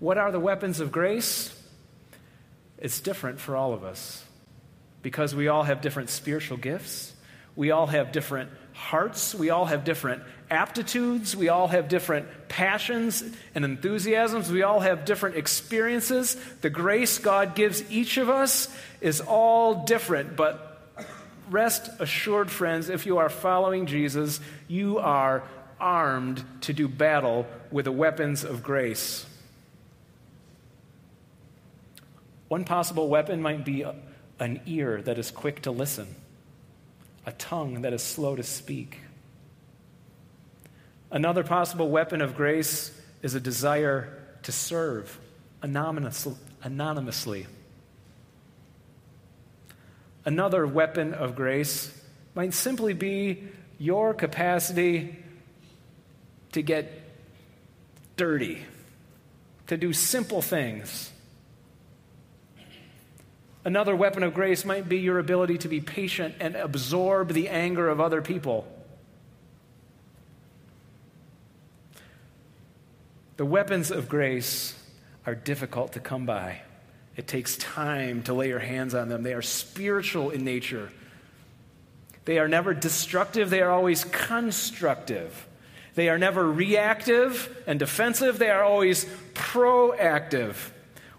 What 0.00 0.18
are 0.18 0.32
the 0.32 0.40
weapons 0.40 0.80
of 0.80 0.90
grace? 0.90 1.56
It's 2.78 2.98
different 2.98 3.38
for 3.38 3.54
all 3.54 3.72
of 3.72 3.84
us 3.84 4.24
because 5.02 5.32
we 5.32 5.46
all 5.46 5.62
have 5.62 5.80
different 5.80 6.10
spiritual 6.10 6.56
gifts. 6.56 7.12
We 7.54 7.70
all 7.70 7.86
have 7.86 8.10
different 8.10 8.50
hearts. 8.72 9.32
We 9.32 9.50
all 9.50 9.66
have 9.66 9.84
different 9.84 10.24
aptitudes. 10.50 11.34
We 11.34 11.48
all 11.48 11.68
have 11.68 11.88
different 11.88 12.26
passions 12.48 13.22
and 13.54 13.64
enthusiasms. 13.64 14.50
We 14.50 14.62
all 14.62 14.80
have 14.80 15.04
different 15.04 15.36
experiences. 15.36 16.36
The 16.60 16.70
grace 16.70 17.18
God 17.18 17.54
gives 17.54 17.88
each 17.90 18.16
of 18.16 18.30
us 18.30 18.68
is 19.00 19.20
all 19.20 19.84
different. 19.84 20.36
But 20.36 20.80
rest 21.50 21.90
assured, 21.98 22.50
friends, 22.50 22.88
if 22.88 23.06
you 23.06 23.18
are 23.18 23.28
following 23.28 23.86
Jesus, 23.86 24.40
you 24.68 24.98
are 24.98 25.42
armed 25.80 26.44
to 26.62 26.72
do 26.72 26.88
battle 26.88 27.46
with 27.70 27.84
the 27.84 27.92
weapons 27.92 28.44
of 28.44 28.62
grace. 28.62 29.26
One 32.48 32.64
possible 32.64 33.08
weapon 33.08 33.42
might 33.42 33.64
be 33.64 33.84
an 34.38 34.60
ear 34.66 35.02
that 35.02 35.18
is 35.18 35.30
quick 35.30 35.62
to 35.62 35.70
listen, 35.70 36.14
a 37.24 37.32
tongue 37.32 37.82
that 37.82 37.92
is 37.92 38.02
slow 38.02 38.36
to 38.36 38.42
speak. 38.42 39.00
Another 41.16 41.42
possible 41.42 41.88
weapon 41.88 42.20
of 42.20 42.36
grace 42.36 42.92
is 43.22 43.34
a 43.34 43.40
desire 43.40 44.22
to 44.42 44.52
serve 44.52 45.18
anonymously. 45.62 47.46
Another 50.26 50.66
weapon 50.66 51.14
of 51.14 51.34
grace 51.34 51.90
might 52.34 52.52
simply 52.52 52.92
be 52.92 53.48
your 53.78 54.12
capacity 54.12 55.16
to 56.52 56.60
get 56.60 56.92
dirty, 58.18 58.62
to 59.68 59.78
do 59.78 59.94
simple 59.94 60.42
things 60.42 61.10
Another 63.64 63.96
weapon 63.96 64.22
of 64.22 64.32
grace 64.32 64.64
might 64.64 64.88
be 64.88 64.98
your 64.98 65.18
ability 65.18 65.58
to 65.58 65.66
be 65.66 65.80
patient 65.80 66.36
and 66.38 66.54
absorb 66.54 67.32
the 67.32 67.48
anger 67.48 67.88
of 67.88 68.00
other 68.00 68.22
people. 68.22 68.64
The 73.36 73.44
weapons 73.44 73.90
of 73.90 74.08
grace 74.08 74.74
are 75.26 75.34
difficult 75.34 75.92
to 75.92 76.00
come 76.00 76.24
by. 76.24 76.62
It 77.16 77.26
takes 77.26 77.56
time 77.56 78.22
to 78.24 78.34
lay 78.34 78.48
your 78.48 78.58
hands 78.58 78.94
on 78.94 79.08
them. 79.08 79.22
They 79.22 79.34
are 79.34 79.42
spiritual 79.42 80.30
in 80.30 80.44
nature. 80.44 80.90
They 82.24 82.38
are 82.38 82.48
never 82.48 82.74
destructive, 82.74 83.50
they 83.50 83.62
are 83.62 83.70
always 83.70 84.04
constructive. 84.04 85.46
They 85.94 86.08
are 86.08 86.18
never 86.18 86.50
reactive 86.50 87.64
and 87.66 87.78
defensive, 87.78 88.38
they 88.38 88.50
are 88.50 88.64
always 88.64 89.06
proactive. 89.34 90.56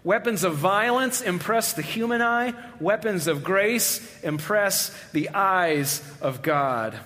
Weapons 0.04 0.44
of 0.44 0.54
violence 0.54 1.20
impress 1.20 1.72
the 1.72 1.82
human 1.82 2.22
eye, 2.22 2.54
weapons 2.78 3.26
of 3.26 3.42
grace 3.42 4.22
impress 4.22 4.90
the 5.12 5.30
eyes 5.30 6.02
of 6.20 6.42
God. 6.42 6.98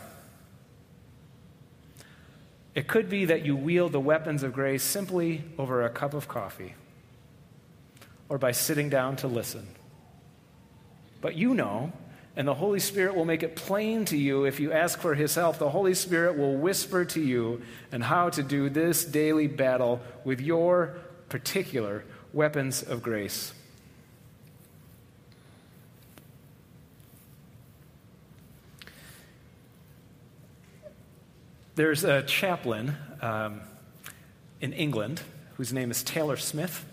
It 2.74 2.88
could 2.88 3.08
be 3.08 3.26
that 3.26 3.44
you 3.44 3.54
wield 3.54 3.92
the 3.92 4.00
weapons 4.00 4.42
of 4.42 4.52
grace 4.52 4.82
simply 4.82 5.44
over 5.58 5.82
a 5.82 5.90
cup 5.90 6.14
of 6.14 6.26
coffee 6.28 6.74
or 8.28 8.38
by 8.38 8.52
sitting 8.52 8.88
down 8.88 9.16
to 9.16 9.28
listen. 9.28 9.66
But 11.20 11.34
you 11.36 11.54
know, 11.54 11.92
and 12.34 12.48
the 12.48 12.54
Holy 12.54 12.80
Spirit 12.80 13.14
will 13.14 13.26
make 13.26 13.42
it 13.42 13.56
plain 13.56 14.06
to 14.06 14.16
you 14.16 14.44
if 14.44 14.58
you 14.58 14.72
ask 14.72 14.98
for 14.98 15.14
His 15.14 15.34
help. 15.34 15.58
The 15.58 15.68
Holy 15.68 15.92
Spirit 15.92 16.38
will 16.38 16.56
whisper 16.56 17.04
to 17.04 17.20
you 17.20 17.60
and 17.92 18.02
how 18.02 18.30
to 18.30 18.42
do 18.42 18.70
this 18.70 19.04
daily 19.04 19.48
battle 19.48 20.00
with 20.24 20.40
your 20.40 20.96
particular 21.28 22.04
weapons 22.32 22.82
of 22.82 23.02
grace. 23.02 23.52
There's 31.74 32.04
a 32.04 32.22
chaplain 32.24 32.94
um, 33.22 33.62
in 34.60 34.74
England 34.74 35.22
whose 35.56 35.72
name 35.72 35.90
is 35.90 36.02
Taylor 36.02 36.36
Smith. 36.36 36.84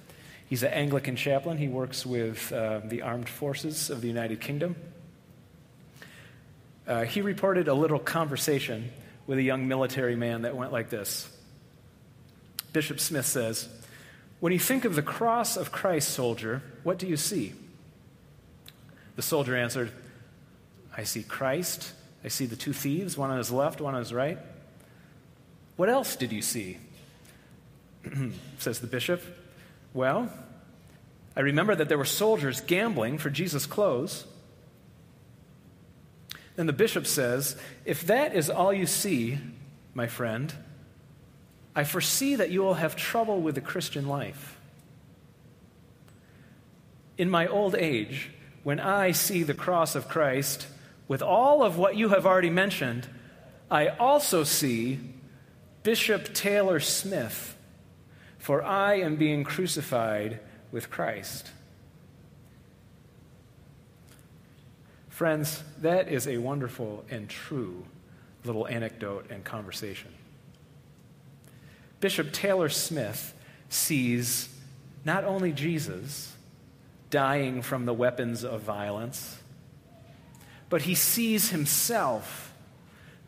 He's 0.47 0.63
an 0.63 0.71
Anglican 0.71 1.17
chaplain. 1.17 1.57
He 1.57 1.67
works 1.67 2.05
with 2.05 2.53
uh, 2.53 2.79
the 2.85 3.01
armed 3.01 3.27
forces 3.27 3.89
of 3.89 3.99
the 3.99 4.07
United 4.07 4.39
Kingdom. 4.39 4.77
Uh, 6.87 7.03
he 7.03 7.21
reported 7.21 7.67
a 7.67 7.73
little 7.73 7.99
conversation 7.99 8.89
with 9.27 9.37
a 9.37 9.41
young 9.41 9.67
military 9.67 10.15
man 10.15 10.43
that 10.43 10.55
went 10.55 10.71
like 10.71 10.89
this 10.89 11.29
Bishop 12.71 13.01
Smith 13.01 13.25
says, 13.25 13.67
when 14.39 14.53
you 14.53 14.59
think 14.59 14.85
of 14.85 14.95
the 14.95 15.01
cross 15.01 15.57
of 15.57 15.73
Christ, 15.73 16.07
soldier, 16.07 16.61
what 16.83 16.97
do 16.97 17.05
you 17.05 17.17
see? 17.17 17.53
The 19.17 19.23
soldier 19.23 19.57
answered, 19.57 19.91
I 20.95 21.03
see 21.03 21.23
Christ. 21.23 21.91
I 22.23 22.29
see 22.29 22.45
the 22.45 22.55
two 22.55 22.71
thieves, 22.71 23.17
one 23.17 23.29
on 23.29 23.37
his 23.37 23.51
left, 23.51 23.81
one 23.81 23.93
on 23.93 23.99
his 23.99 24.13
right. 24.13 24.37
What 25.79 25.87
else 25.87 26.17
did 26.17 26.33
you 26.33 26.41
see? 26.41 26.77
Says 28.57 28.81
the 28.81 28.87
bishop. 28.87 29.23
Well, 29.93 30.29
I 31.37 31.39
remember 31.39 31.73
that 31.73 31.87
there 31.87 31.97
were 31.97 32.03
soldiers 32.03 32.59
gambling 32.59 33.17
for 33.17 33.29
Jesus' 33.29 33.65
clothes. 33.65 34.25
Then 36.57 36.65
the 36.65 36.73
bishop 36.73 37.07
says, 37.07 37.55
If 37.85 38.05
that 38.07 38.35
is 38.35 38.49
all 38.49 38.73
you 38.73 38.85
see, 38.85 39.37
my 39.93 40.05
friend, 40.05 40.53
I 41.73 41.85
foresee 41.85 42.35
that 42.35 42.49
you 42.49 42.59
will 42.59 42.73
have 42.73 42.97
trouble 42.97 43.39
with 43.39 43.55
the 43.55 43.61
Christian 43.61 44.05
life. 44.05 44.57
In 47.17 47.29
my 47.29 47.47
old 47.47 47.73
age, 47.73 48.31
when 48.63 48.81
I 48.81 49.11
see 49.11 49.43
the 49.43 49.53
cross 49.53 49.95
of 49.95 50.09
Christ, 50.09 50.67
with 51.07 51.21
all 51.21 51.63
of 51.63 51.77
what 51.77 51.95
you 51.95 52.09
have 52.09 52.25
already 52.25 52.49
mentioned, 52.49 53.07
I 53.71 53.87
also 53.87 54.43
see 54.43 54.99
Bishop 55.83 56.33
Taylor 56.33 56.79
Smith, 56.79 57.55
for 58.37 58.63
I 58.63 58.95
am 58.95 59.15
being 59.15 59.43
crucified 59.43 60.39
with 60.71 60.89
Christ. 60.89 61.49
Friends, 65.09 65.63
that 65.81 66.09
is 66.09 66.27
a 66.27 66.37
wonderful 66.37 67.03
and 67.09 67.29
true 67.29 67.85
little 68.45 68.67
anecdote 68.67 69.25
and 69.29 69.43
conversation. 69.43 70.13
Bishop 71.99 72.31
Taylor 72.31 72.69
Smith 72.69 73.33
sees 73.69 74.47
not 75.03 75.23
only 75.23 75.51
Jesus 75.51 76.33
dying 77.09 77.61
from 77.61 77.85
the 77.85 77.93
weapons 77.93 78.43
of 78.43 78.61
violence, 78.61 79.39
but 80.69 80.83
he 80.83 80.95
sees 80.95 81.49
himself 81.49 82.48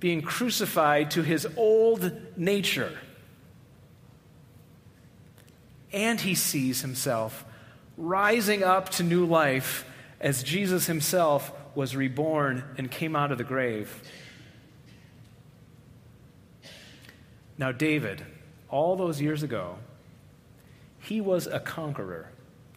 being 0.01 0.21
crucified 0.21 1.11
to 1.11 1.21
his 1.21 1.47
old 1.55 2.11
nature. 2.35 2.97
And 5.93 6.19
he 6.19 6.35
sees 6.35 6.81
himself 6.81 7.45
rising 7.95 8.63
up 8.63 8.89
to 8.89 9.03
new 9.03 9.25
life 9.25 9.85
as 10.19 10.43
Jesus 10.43 10.87
himself 10.87 11.53
was 11.75 11.95
reborn 11.95 12.63
and 12.77 12.91
came 12.91 13.15
out 13.15 13.31
of 13.31 13.37
the 13.37 13.43
grave. 13.43 14.01
Now, 17.57 17.71
David 17.71 18.25
all 18.69 18.95
those 18.95 19.21
years 19.21 19.43
ago, 19.43 19.77
he 20.99 21.21
was 21.21 21.47
a 21.47 21.59
conqueror. 21.59 22.27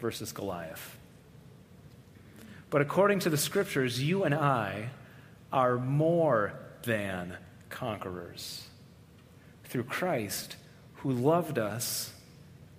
versus 0.01 0.33
Goliath. 0.33 0.99
But 2.69 2.83
according 2.83 3.21
to 3.21 3.31
the 3.31 3.39
scriptures, 3.39 4.03
you 4.03 4.25
and 4.25 4.35
I 4.35 4.91
are 5.51 5.79
more 5.79 6.53
than 6.85 7.37
conquerors 7.71 8.69
through 9.65 9.85
Christ 9.85 10.57
who 10.97 11.11
loved 11.13 11.59
us 11.59 12.13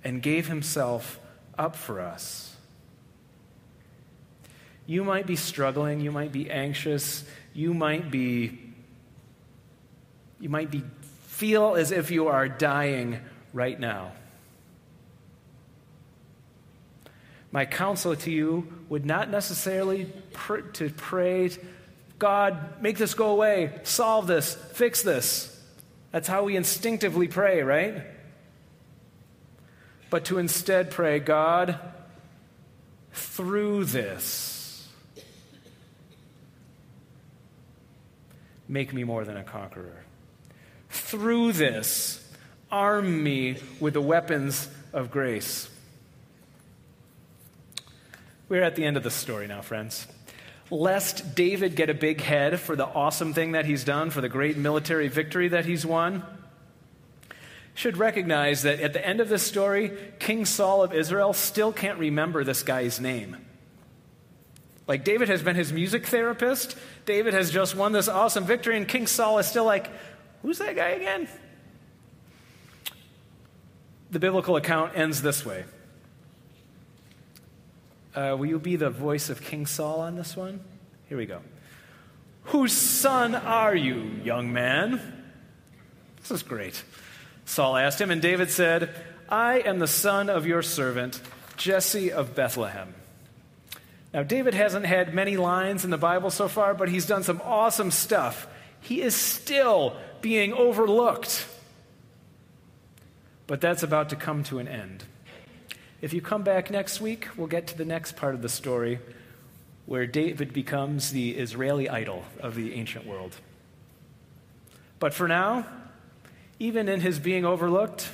and 0.04 0.22
gave 0.22 0.48
himself 0.48 1.20
up 1.58 1.76
for 1.76 2.00
us. 2.00 2.56
You 4.88 5.04
might 5.04 5.26
be 5.26 5.36
struggling, 5.36 6.00
you 6.00 6.12
might 6.12 6.32
be 6.32 6.50
anxious, 6.50 7.26
you 7.54 7.74
might 7.74 8.12
be 8.12 8.62
you 10.40 10.50
might 10.50 10.70
be 10.70 10.84
feel 11.24 11.76
as 11.76 11.92
if 11.92 12.12
you 12.12 12.28
are 12.28 12.48
dying 12.48 13.20
right 13.54 13.80
now. 13.80 14.12
My 17.52 17.66
counsel 17.66 18.16
to 18.18 18.32
you 18.32 18.68
would 18.90 19.06
not 19.06 19.30
necessarily 19.30 20.12
pr- 20.34 20.60
to 20.60 20.90
pray, 20.90 21.52
God, 22.18 22.82
make 22.82 22.98
this 22.98 23.14
go 23.14 23.32
away, 23.32 23.80
solve 23.84 24.28
this, 24.28 24.56
fix 24.56 25.02
this. 25.02 25.52
That's 26.12 26.28
how 26.28 26.44
we 26.44 26.56
instinctively 26.56 27.28
pray, 27.28 27.62
right? 27.62 28.04
But 30.10 30.26
to 30.26 30.38
instead 30.38 30.92
pray, 30.92 31.20
God, 31.20 31.78
through 33.12 33.86
this, 33.86 34.88
make 38.68 38.94
me 38.94 39.04
more 39.04 39.26
than 39.26 39.36
a 39.36 39.44
conqueror. 39.44 40.04
Through 40.90 41.54
this, 41.54 42.26
arm 42.72 43.24
me 43.24 43.58
with 43.80 43.94
the 43.94 44.02
weapons 44.02 44.70
of 44.94 45.12
grace. 45.12 45.70
We're 48.48 48.64
at 48.64 48.76
the 48.76 48.86
end 48.86 48.96
of 48.96 49.04
the 49.04 49.12
story 49.12 49.48
now, 49.48 49.62
friends. 49.62 50.08
Lest 50.72 51.36
David 51.36 51.76
get 51.76 51.90
a 51.90 51.94
big 51.94 52.22
head 52.22 52.60
for 52.60 52.76
the 52.76 52.86
awesome 52.86 53.34
thing 53.34 53.52
that 53.52 53.66
he's 53.66 53.84
done, 53.84 54.10
for 54.10 54.22
the 54.22 54.30
great 54.30 54.58
military 54.58 55.08
victory 55.08 55.48
that 55.50 55.66
he's 55.66 55.86
won, 55.86 56.24
should 57.76 57.98
recognize 57.98 58.64
that 58.64 58.80
at 58.80 58.94
the 58.94 59.06
end 59.06 59.20
of 59.20 59.30
this 59.30 59.44
story, 59.44 59.92
King 60.18 60.46
Saul 60.46 60.82
of 60.82 60.94
Israel 60.94 61.34
still 61.34 61.72
can't 61.72 62.00
remember 62.00 62.44
this 62.44 62.64
guy's 62.64 63.00
name. 63.00 63.38
Like, 64.88 65.04
David 65.04 65.30
has 65.30 65.42
been 65.42 65.56
his 65.56 65.74
music 65.74 66.08
therapist. 66.08 66.78
David 67.06 67.34
has 67.34 67.52
just 67.52 67.76
won 67.76 67.92
this 67.92 68.08
awesome 68.08 68.46
victory, 68.46 68.78
and 68.78 68.88
King 68.88 69.08
Saul 69.08 69.40
is 69.40 69.48
still 69.48 69.66
like, 69.66 69.90
who's 70.42 70.58
that 70.60 70.76
guy 70.76 70.90
again? 70.90 71.28
The 74.12 74.20
biblical 74.20 74.56
account 74.56 74.96
ends 74.96 75.22
this 75.22 75.46
way 75.46 75.66
uh, 78.16 78.36
will 78.38 78.46
you 78.46 78.60
be 78.60 78.76
the 78.76 78.90
voice 78.90 79.30
of 79.30 79.42
King 79.42 79.66
Saul 79.66 80.02
on 80.02 80.16
this 80.16 80.36
one? 80.36 80.62
Here 81.08 81.18
we 81.18 81.26
go. 81.26 81.42
Whose 82.46 82.74
son 82.74 83.36
are 83.36 83.76
you, 83.76 84.12
young 84.24 84.54
man? 84.54 85.02
This 86.22 86.32
is 86.32 86.44
great. 86.44 86.84
Saul 87.46 87.76
asked 87.78 88.00
him, 88.00 88.12
and 88.12 88.22
David 88.22 88.50
said, 88.50 88.96
I 89.28 89.60
am 89.60 89.80
the 89.80 89.88
son 89.88 90.30
of 90.30 90.46
your 90.46 90.62
servant, 90.62 91.22
Jesse 91.58 92.12
of 92.12 92.36
Bethlehem. 92.36 92.94
Now, 94.14 94.24
David 94.24 94.54
hasn't 94.54 94.86
had 94.86 95.14
many 95.14 95.36
lines 95.36 95.84
in 95.84 95.92
the 95.92 95.98
Bible 95.98 96.30
so 96.30 96.48
far, 96.48 96.74
but 96.74 96.88
he's 96.88 97.06
done 97.06 97.24
some 97.24 97.42
awesome 97.44 97.92
stuff. 97.92 98.48
He 98.80 99.02
is 99.02 99.16
still 99.16 99.98
being 100.22 100.54
overlooked. 100.54 101.46
But 103.48 103.62
that's 103.62 103.84
about 103.84 104.10
to 104.10 104.16
come 104.16 104.44
to 104.46 104.60
an 104.60 104.68
end. 104.68 105.04
If 106.06 106.14
you 106.14 106.22
come 106.22 106.44
back 106.44 106.70
next 106.70 107.02
week, 107.02 107.30
we'll 107.36 107.48
get 107.48 107.66
to 107.66 107.76
the 107.76 107.84
next 107.84 108.16
part 108.16 108.36
of 108.36 108.44
the 108.44 108.48
story 108.48 109.00
where 109.88 110.06
David 110.06 110.54
becomes 110.54 111.10
the 111.10 111.32
Israeli 111.32 111.90
idol 111.90 112.26
of 112.40 112.54
the 112.54 112.76
ancient 112.76 113.08
world. 113.08 113.36
But 115.00 115.16
for 115.16 115.28
now, 115.28 115.66
even 116.60 116.90
in 116.90 117.00
his 117.00 117.18
being 117.18 117.44
overlooked, 117.44 118.08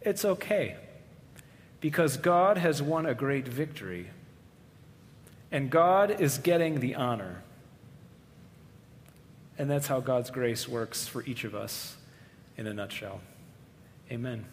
it's 0.00 0.24
okay 0.24 0.76
because 1.82 2.16
God 2.16 2.56
has 2.56 2.80
won 2.80 3.04
a 3.04 3.12
great 3.12 3.46
victory 3.46 4.08
and 5.52 5.68
God 5.68 6.18
is 6.18 6.38
getting 6.38 6.80
the 6.80 6.94
honor. 6.94 7.42
And 9.58 9.68
that's 9.68 9.88
how 9.88 10.00
God's 10.00 10.30
grace 10.30 10.66
works 10.66 11.06
for 11.06 11.22
each 11.24 11.44
of 11.44 11.54
us 11.54 11.98
in 12.56 12.66
a 12.66 12.72
nutshell. 12.72 13.20
Amen. 14.10 14.46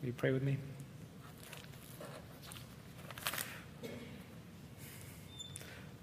Will 0.00 0.08
you 0.08 0.12
pray 0.12 0.32
with 0.32 0.42
me? 0.42 0.56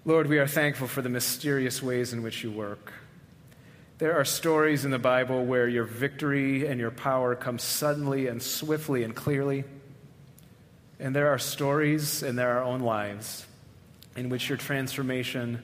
Lord, 0.08 0.28
we 0.28 0.38
are 0.38 0.46
thankful 0.46 0.88
for 0.88 1.02
the 1.02 1.10
mysterious 1.10 1.82
ways 1.82 2.14
in 2.14 2.22
which 2.22 2.44
you 2.44 2.52
work. 2.52 2.94
There 3.98 4.16
are 4.16 4.24
stories 4.24 4.86
in 4.86 4.92
the 4.92 5.00
Bible 5.00 5.44
where 5.44 5.68
your 5.68 5.86
victory 5.86 6.68
and 6.68 6.80
your 6.80 6.92
power 6.92 7.34
come 7.36 7.58
suddenly 7.58 8.28
and 8.28 8.40
swiftly 8.40 9.04
and 9.04 9.16
clearly. 9.16 9.64
And 11.00 11.16
there 11.16 11.30
are 11.30 11.40
stories 11.40 12.22
in 12.22 12.38
our 12.38 12.62
own 12.62 12.82
lives 12.82 13.48
in 14.16 14.30
which 14.30 14.48
your 14.48 14.60
transformation 14.60 15.64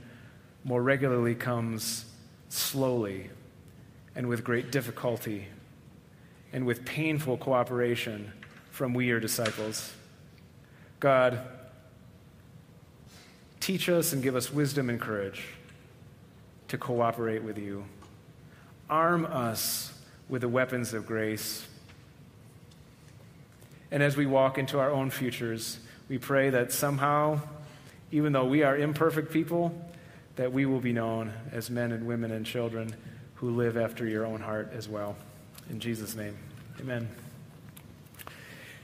more 0.64 0.82
regularly 0.82 1.36
comes 1.36 2.06
slowly 2.50 3.30
and 4.16 4.28
with 4.28 4.44
great 4.44 4.72
difficulty 4.72 5.46
and 6.52 6.66
with 6.66 6.84
painful 6.84 7.38
cooperation 7.38 8.34
from 8.72 8.96
we, 8.96 9.06
your 9.06 9.20
disciples. 9.20 9.94
God, 11.00 11.40
Teach 13.62 13.88
us 13.90 14.12
and 14.12 14.22
give 14.22 14.36
us 14.36 14.52
wisdom 14.52 14.90
and 14.90 15.00
courage 15.00 15.44
to 16.68 16.78
cooperate 16.78 17.44
with 17.44 17.58
you. 17.58 17.86
Arm 18.90 19.26
us 19.26 19.94
with 20.28 20.42
the 20.42 20.50
weapons 20.50 20.94
of 20.94 21.06
grace. 21.06 21.68
And 23.92 24.02
as 24.02 24.18
we 24.18 24.26
walk 24.26 24.58
into 24.58 24.80
our 24.80 24.90
own 24.90 25.12
futures, 25.12 25.78
we 26.10 26.18
pray 26.18 26.50
that 26.50 26.72
somehow, 26.72 27.40
even 28.12 28.34
though 28.34 28.46
we 28.46 28.64
are 28.64 28.76
imperfect 28.76 29.32
people, 29.32 29.74
that 30.38 30.52
we 30.52 30.66
will 30.66 30.80
be 30.80 30.92
known 30.92 31.32
as 31.52 31.70
men 31.70 31.92
and 31.92 32.08
women 32.08 32.32
and 32.32 32.46
children 32.46 32.96
who 33.36 33.52
live 33.52 33.78
after 33.78 34.08
your 34.08 34.26
own 34.26 34.42
heart 34.42 34.72
as 34.74 34.90
well. 34.90 35.16
In 35.70 35.80
Jesus' 35.80 36.16
name, 36.16 36.36
amen. 36.80 37.08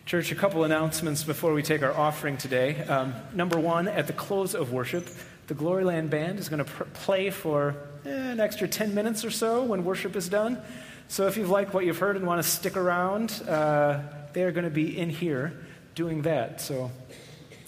Church, 0.07 0.31
a 0.31 0.35
couple 0.35 0.63
announcements 0.63 1.25
before 1.25 1.51
we 1.51 1.61
take 1.61 1.83
our 1.83 1.93
offering 1.93 2.37
today. 2.37 2.81
Um, 2.83 3.13
number 3.33 3.59
one, 3.59 3.89
at 3.89 4.07
the 4.07 4.13
close 4.13 4.55
of 4.55 4.71
worship, 4.71 5.05
the 5.47 5.53
Gloryland 5.53 6.09
Band 6.09 6.39
is 6.39 6.47
going 6.47 6.63
to 6.63 6.71
pr- 6.71 6.85
play 6.85 7.29
for 7.29 7.75
eh, 8.05 8.09
an 8.09 8.39
extra 8.39 8.69
10 8.69 8.95
minutes 8.95 9.25
or 9.25 9.31
so 9.31 9.65
when 9.65 9.83
worship 9.83 10.15
is 10.15 10.29
done. 10.29 10.61
So 11.09 11.27
if 11.27 11.35
you've 11.35 11.49
liked 11.49 11.73
what 11.73 11.85
you've 11.85 11.97
heard 11.97 12.15
and 12.15 12.25
want 12.25 12.41
to 12.41 12.49
stick 12.49 12.77
around, 12.77 13.43
uh, 13.49 13.99
they 14.31 14.43
are 14.43 14.53
going 14.53 14.63
to 14.63 14.69
be 14.69 14.97
in 14.97 15.09
here 15.09 15.59
doing 15.93 16.21
that. 16.21 16.61
So 16.61 16.89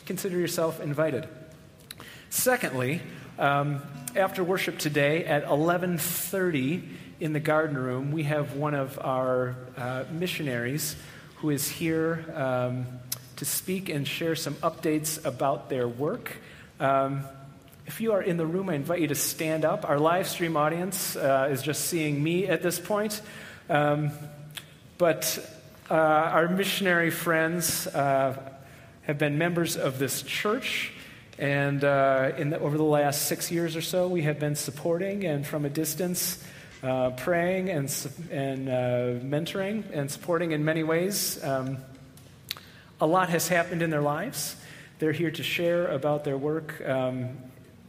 consider 0.06 0.40
yourself 0.40 0.80
invited. 0.80 1.28
Secondly, 2.30 3.02
um, 3.38 3.82
after 4.16 4.46
worship 4.46 4.78
today 4.78 5.26
at 5.26 5.44
11:30 5.44 6.84
in 7.20 7.34
the 7.34 7.42
garden 7.42 7.78
room, 7.78 8.14
we 8.14 8.24
have 8.24 8.56
one 8.56 8.76
of 8.76 8.98
our 9.00 9.58
uh, 9.76 10.06
missionaries 10.10 10.96
who 11.42 11.50
is 11.50 11.70
here 11.70 12.26
um, 12.36 12.86
to 13.38 13.46
speak 13.46 13.88
and 13.90 14.06
share 14.06 14.36
some 14.36 14.56
updates 14.56 15.24
about 15.24 15.70
their 15.70 15.88
work. 15.88 16.36
Um, 16.80 17.24
if 17.86 18.02
you 18.02 18.12
are 18.12 18.22
in 18.22 18.36
the 18.38 18.46
room, 18.46 18.70
I 18.70 18.76
invite 18.76 19.00
you 19.00 19.08
to 19.08 19.16
stand 19.16 19.64
up. 19.64 19.88
Our 19.88 19.98
live 19.98 20.28
stream 20.28 20.58
audience 20.58 21.16
uh, 21.16 21.48
is 21.50 21.62
just 21.62 21.86
seeing 21.86 22.22
me 22.22 22.48
at 22.48 22.62
this 22.62 22.78
point. 22.78 23.22
Um, 23.70 24.12
but 24.98 25.40
uh, 25.90 25.94
our 25.94 26.50
missionary 26.50 27.10
friends 27.10 27.88
uh, 27.88 28.38
have 29.04 29.18
been 29.18 29.38
members 29.38 29.78
of 29.78 29.98
this 29.98 30.22
church. 30.22 30.92
And 31.38 31.82
uh, 31.86 32.34
the, 32.38 32.60
over 32.60 32.78
the 32.78 32.84
last 32.84 33.28
six 33.28 33.50
years 33.50 33.78
or 33.78 33.82
so, 33.82 34.10
we 34.10 34.24
have 34.24 34.40
been 34.40 34.56
supporting 34.56 35.24
and 35.24 35.48
from 35.48 35.64
a 35.64 35.70
distance 35.70 36.44
uh, 36.84 37.12
praying 37.12 37.70
and, 37.70 38.08
and 38.32 38.70
uh, 38.70 38.72
mentoring 39.26 39.84
and 39.92 40.10
supporting 40.10 40.52
in 40.52 40.64
many 40.64 40.84
ways. 40.84 41.44
Um, 41.44 41.78
a 43.02 43.08
lot 43.08 43.30
has 43.30 43.48
happened 43.48 43.82
in 43.82 43.90
their 43.90 44.02
lives. 44.02 44.56
They're 45.00 45.12
here 45.14 45.32
to 45.32 45.44
share 45.44 45.88
about 45.88 46.24
their 46.24 46.38
work 46.38 46.82
um, 46.86 47.38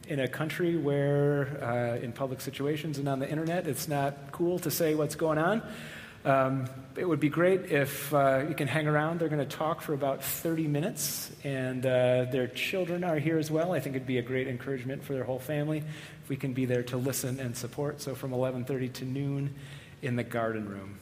in 0.07 0.19
a 0.19 0.27
country 0.27 0.77
where, 0.77 1.63
uh, 1.63 2.03
in 2.03 2.11
public 2.11 2.41
situations 2.41 2.97
and 2.97 3.07
on 3.07 3.19
the 3.19 3.29
internet, 3.29 3.67
it's 3.67 3.87
not 3.87 4.15
cool 4.31 4.59
to 4.59 4.71
say 4.71 4.95
what's 4.95 5.15
going 5.15 5.37
on. 5.37 5.61
Um, 6.23 6.65
it 6.95 7.07
would 7.07 7.19
be 7.19 7.29
great 7.29 7.71
if 7.71 8.13
uh, 8.13 8.43
you 8.47 8.53
can 8.53 8.67
hang 8.67 8.87
around. 8.87 9.19
They're 9.19 9.29
going 9.29 9.47
to 9.47 9.57
talk 9.57 9.81
for 9.81 9.93
about 9.93 10.23
30 10.23 10.67
minutes, 10.67 11.31
and 11.43 11.83
uh, 11.83 12.25
their 12.25 12.47
children 12.47 13.03
are 13.03 13.17
here 13.17 13.39
as 13.39 13.49
well. 13.49 13.73
I 13.73 13.79
think 13.79 13.95
it'd 13.95 14.07
be 14.07 14.19
a 14.19 14.23
great 14.23 14.47
encouragement 14.47 15.03
for 15.03 15.13
their 15.13 15.23
whole 15.23 15.39
family 15.39 15.79
if 15.79 16.29
we 16.29 16.35
can 16.35 16.53
be 16.53 16.65
there 16.65 16.83
to 16.83 16.97
listen 16.97 17.39
and 17.39 17.57
support. 17.57 18.01
So 18.01 18.13
from 18.13 18.31
11:30 18.31 18.93
to 18.93 19.05
noon 19.05 19.55
in 20.01 20.15
the 20.15 20.23
garden 20.23 20.69
room. 20.69 20.99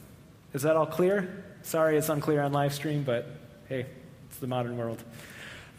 Is 0.54 0.62
that 0.62 0.76
all 0.76 0.86
clear? 0.86 1.44
Sorry, 1.62 1.98
it's 1.98 2.08
unclear 2.08 2.40
on 2.40 2.52
live 2.52 2.72
stream, 2.72 3.02
but 3.02 3.26
hey, 3.68 3.86
it's 4.28 4.38
the 4.38 4.46
modern 4.46 4.78
world. 4.78 5.02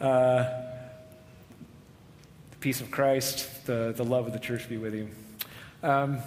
Uh, 0.00 0.44
the 2.50 2.56
peace 2.60 2.80
of 2.80 2.90
Christ, 2.90 3.66
the, 3.66 3.92
the 3.96 4.04
love 4.04 4.26
of 4.26 4.32
the 4.32 4.38
church 4.38 4.68
be 4.68 4.76
with 4.76 4.94
you. 4.94 5.08
Um, 5.82 6.18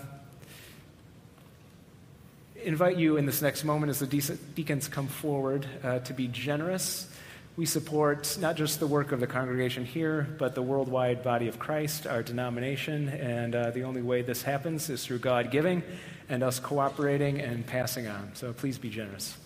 invite 2.66 2.98
you 2.98 3.18
in 3.18 3.26
this 3.26 3.42
next 3.42 3.64
moment 3.64 3.92
as 3.92 4.00
the 4.00 4.08
deacons 4.56 4.88
come 4.88 5.08
forward 5.08 5.66
uh, 5.84 6.00
to 6.00 6.14
be 6.14 6.28
generous. 6.28 7.08
We 7.58 7.66
support 7.66 8.38
not 8.42 8.56
just 8.58 8.80
the 8.80 8.88
work 8.88 9.12
of 9.12 9.20
the 9.22 9.28
congregation 9.28 9.86
here, 9.86 10.28
but 10.38 10.56
the 10.56 10.62
worldwide 10.62 11.24
body 11.24 11.48
of 11.48 11.58
Christ, 11.58 12.06
our 12.06 12.22
denomination, 12.22 13.08
and 13.08 13.56
uh, 13.56 13.70
the 13.70 13.84
only 13.84 14.02
way 14.02 14.24
this 14.24 14.42
happens 14.42 14.90
is 14.90 15.06
through 15.06 15.20
God 15.20 15.52
giving 15.52 15.84
and 16.28 16.44
us 16.44 16.60
cooperating 16.60 17.40
and 17.40 17.66
passing 17.66 18.08
on. 18.08 18.32
So 18.34 18.52
please 18.52 18.78
be 18.78 18.90
generous. 18.90 19.38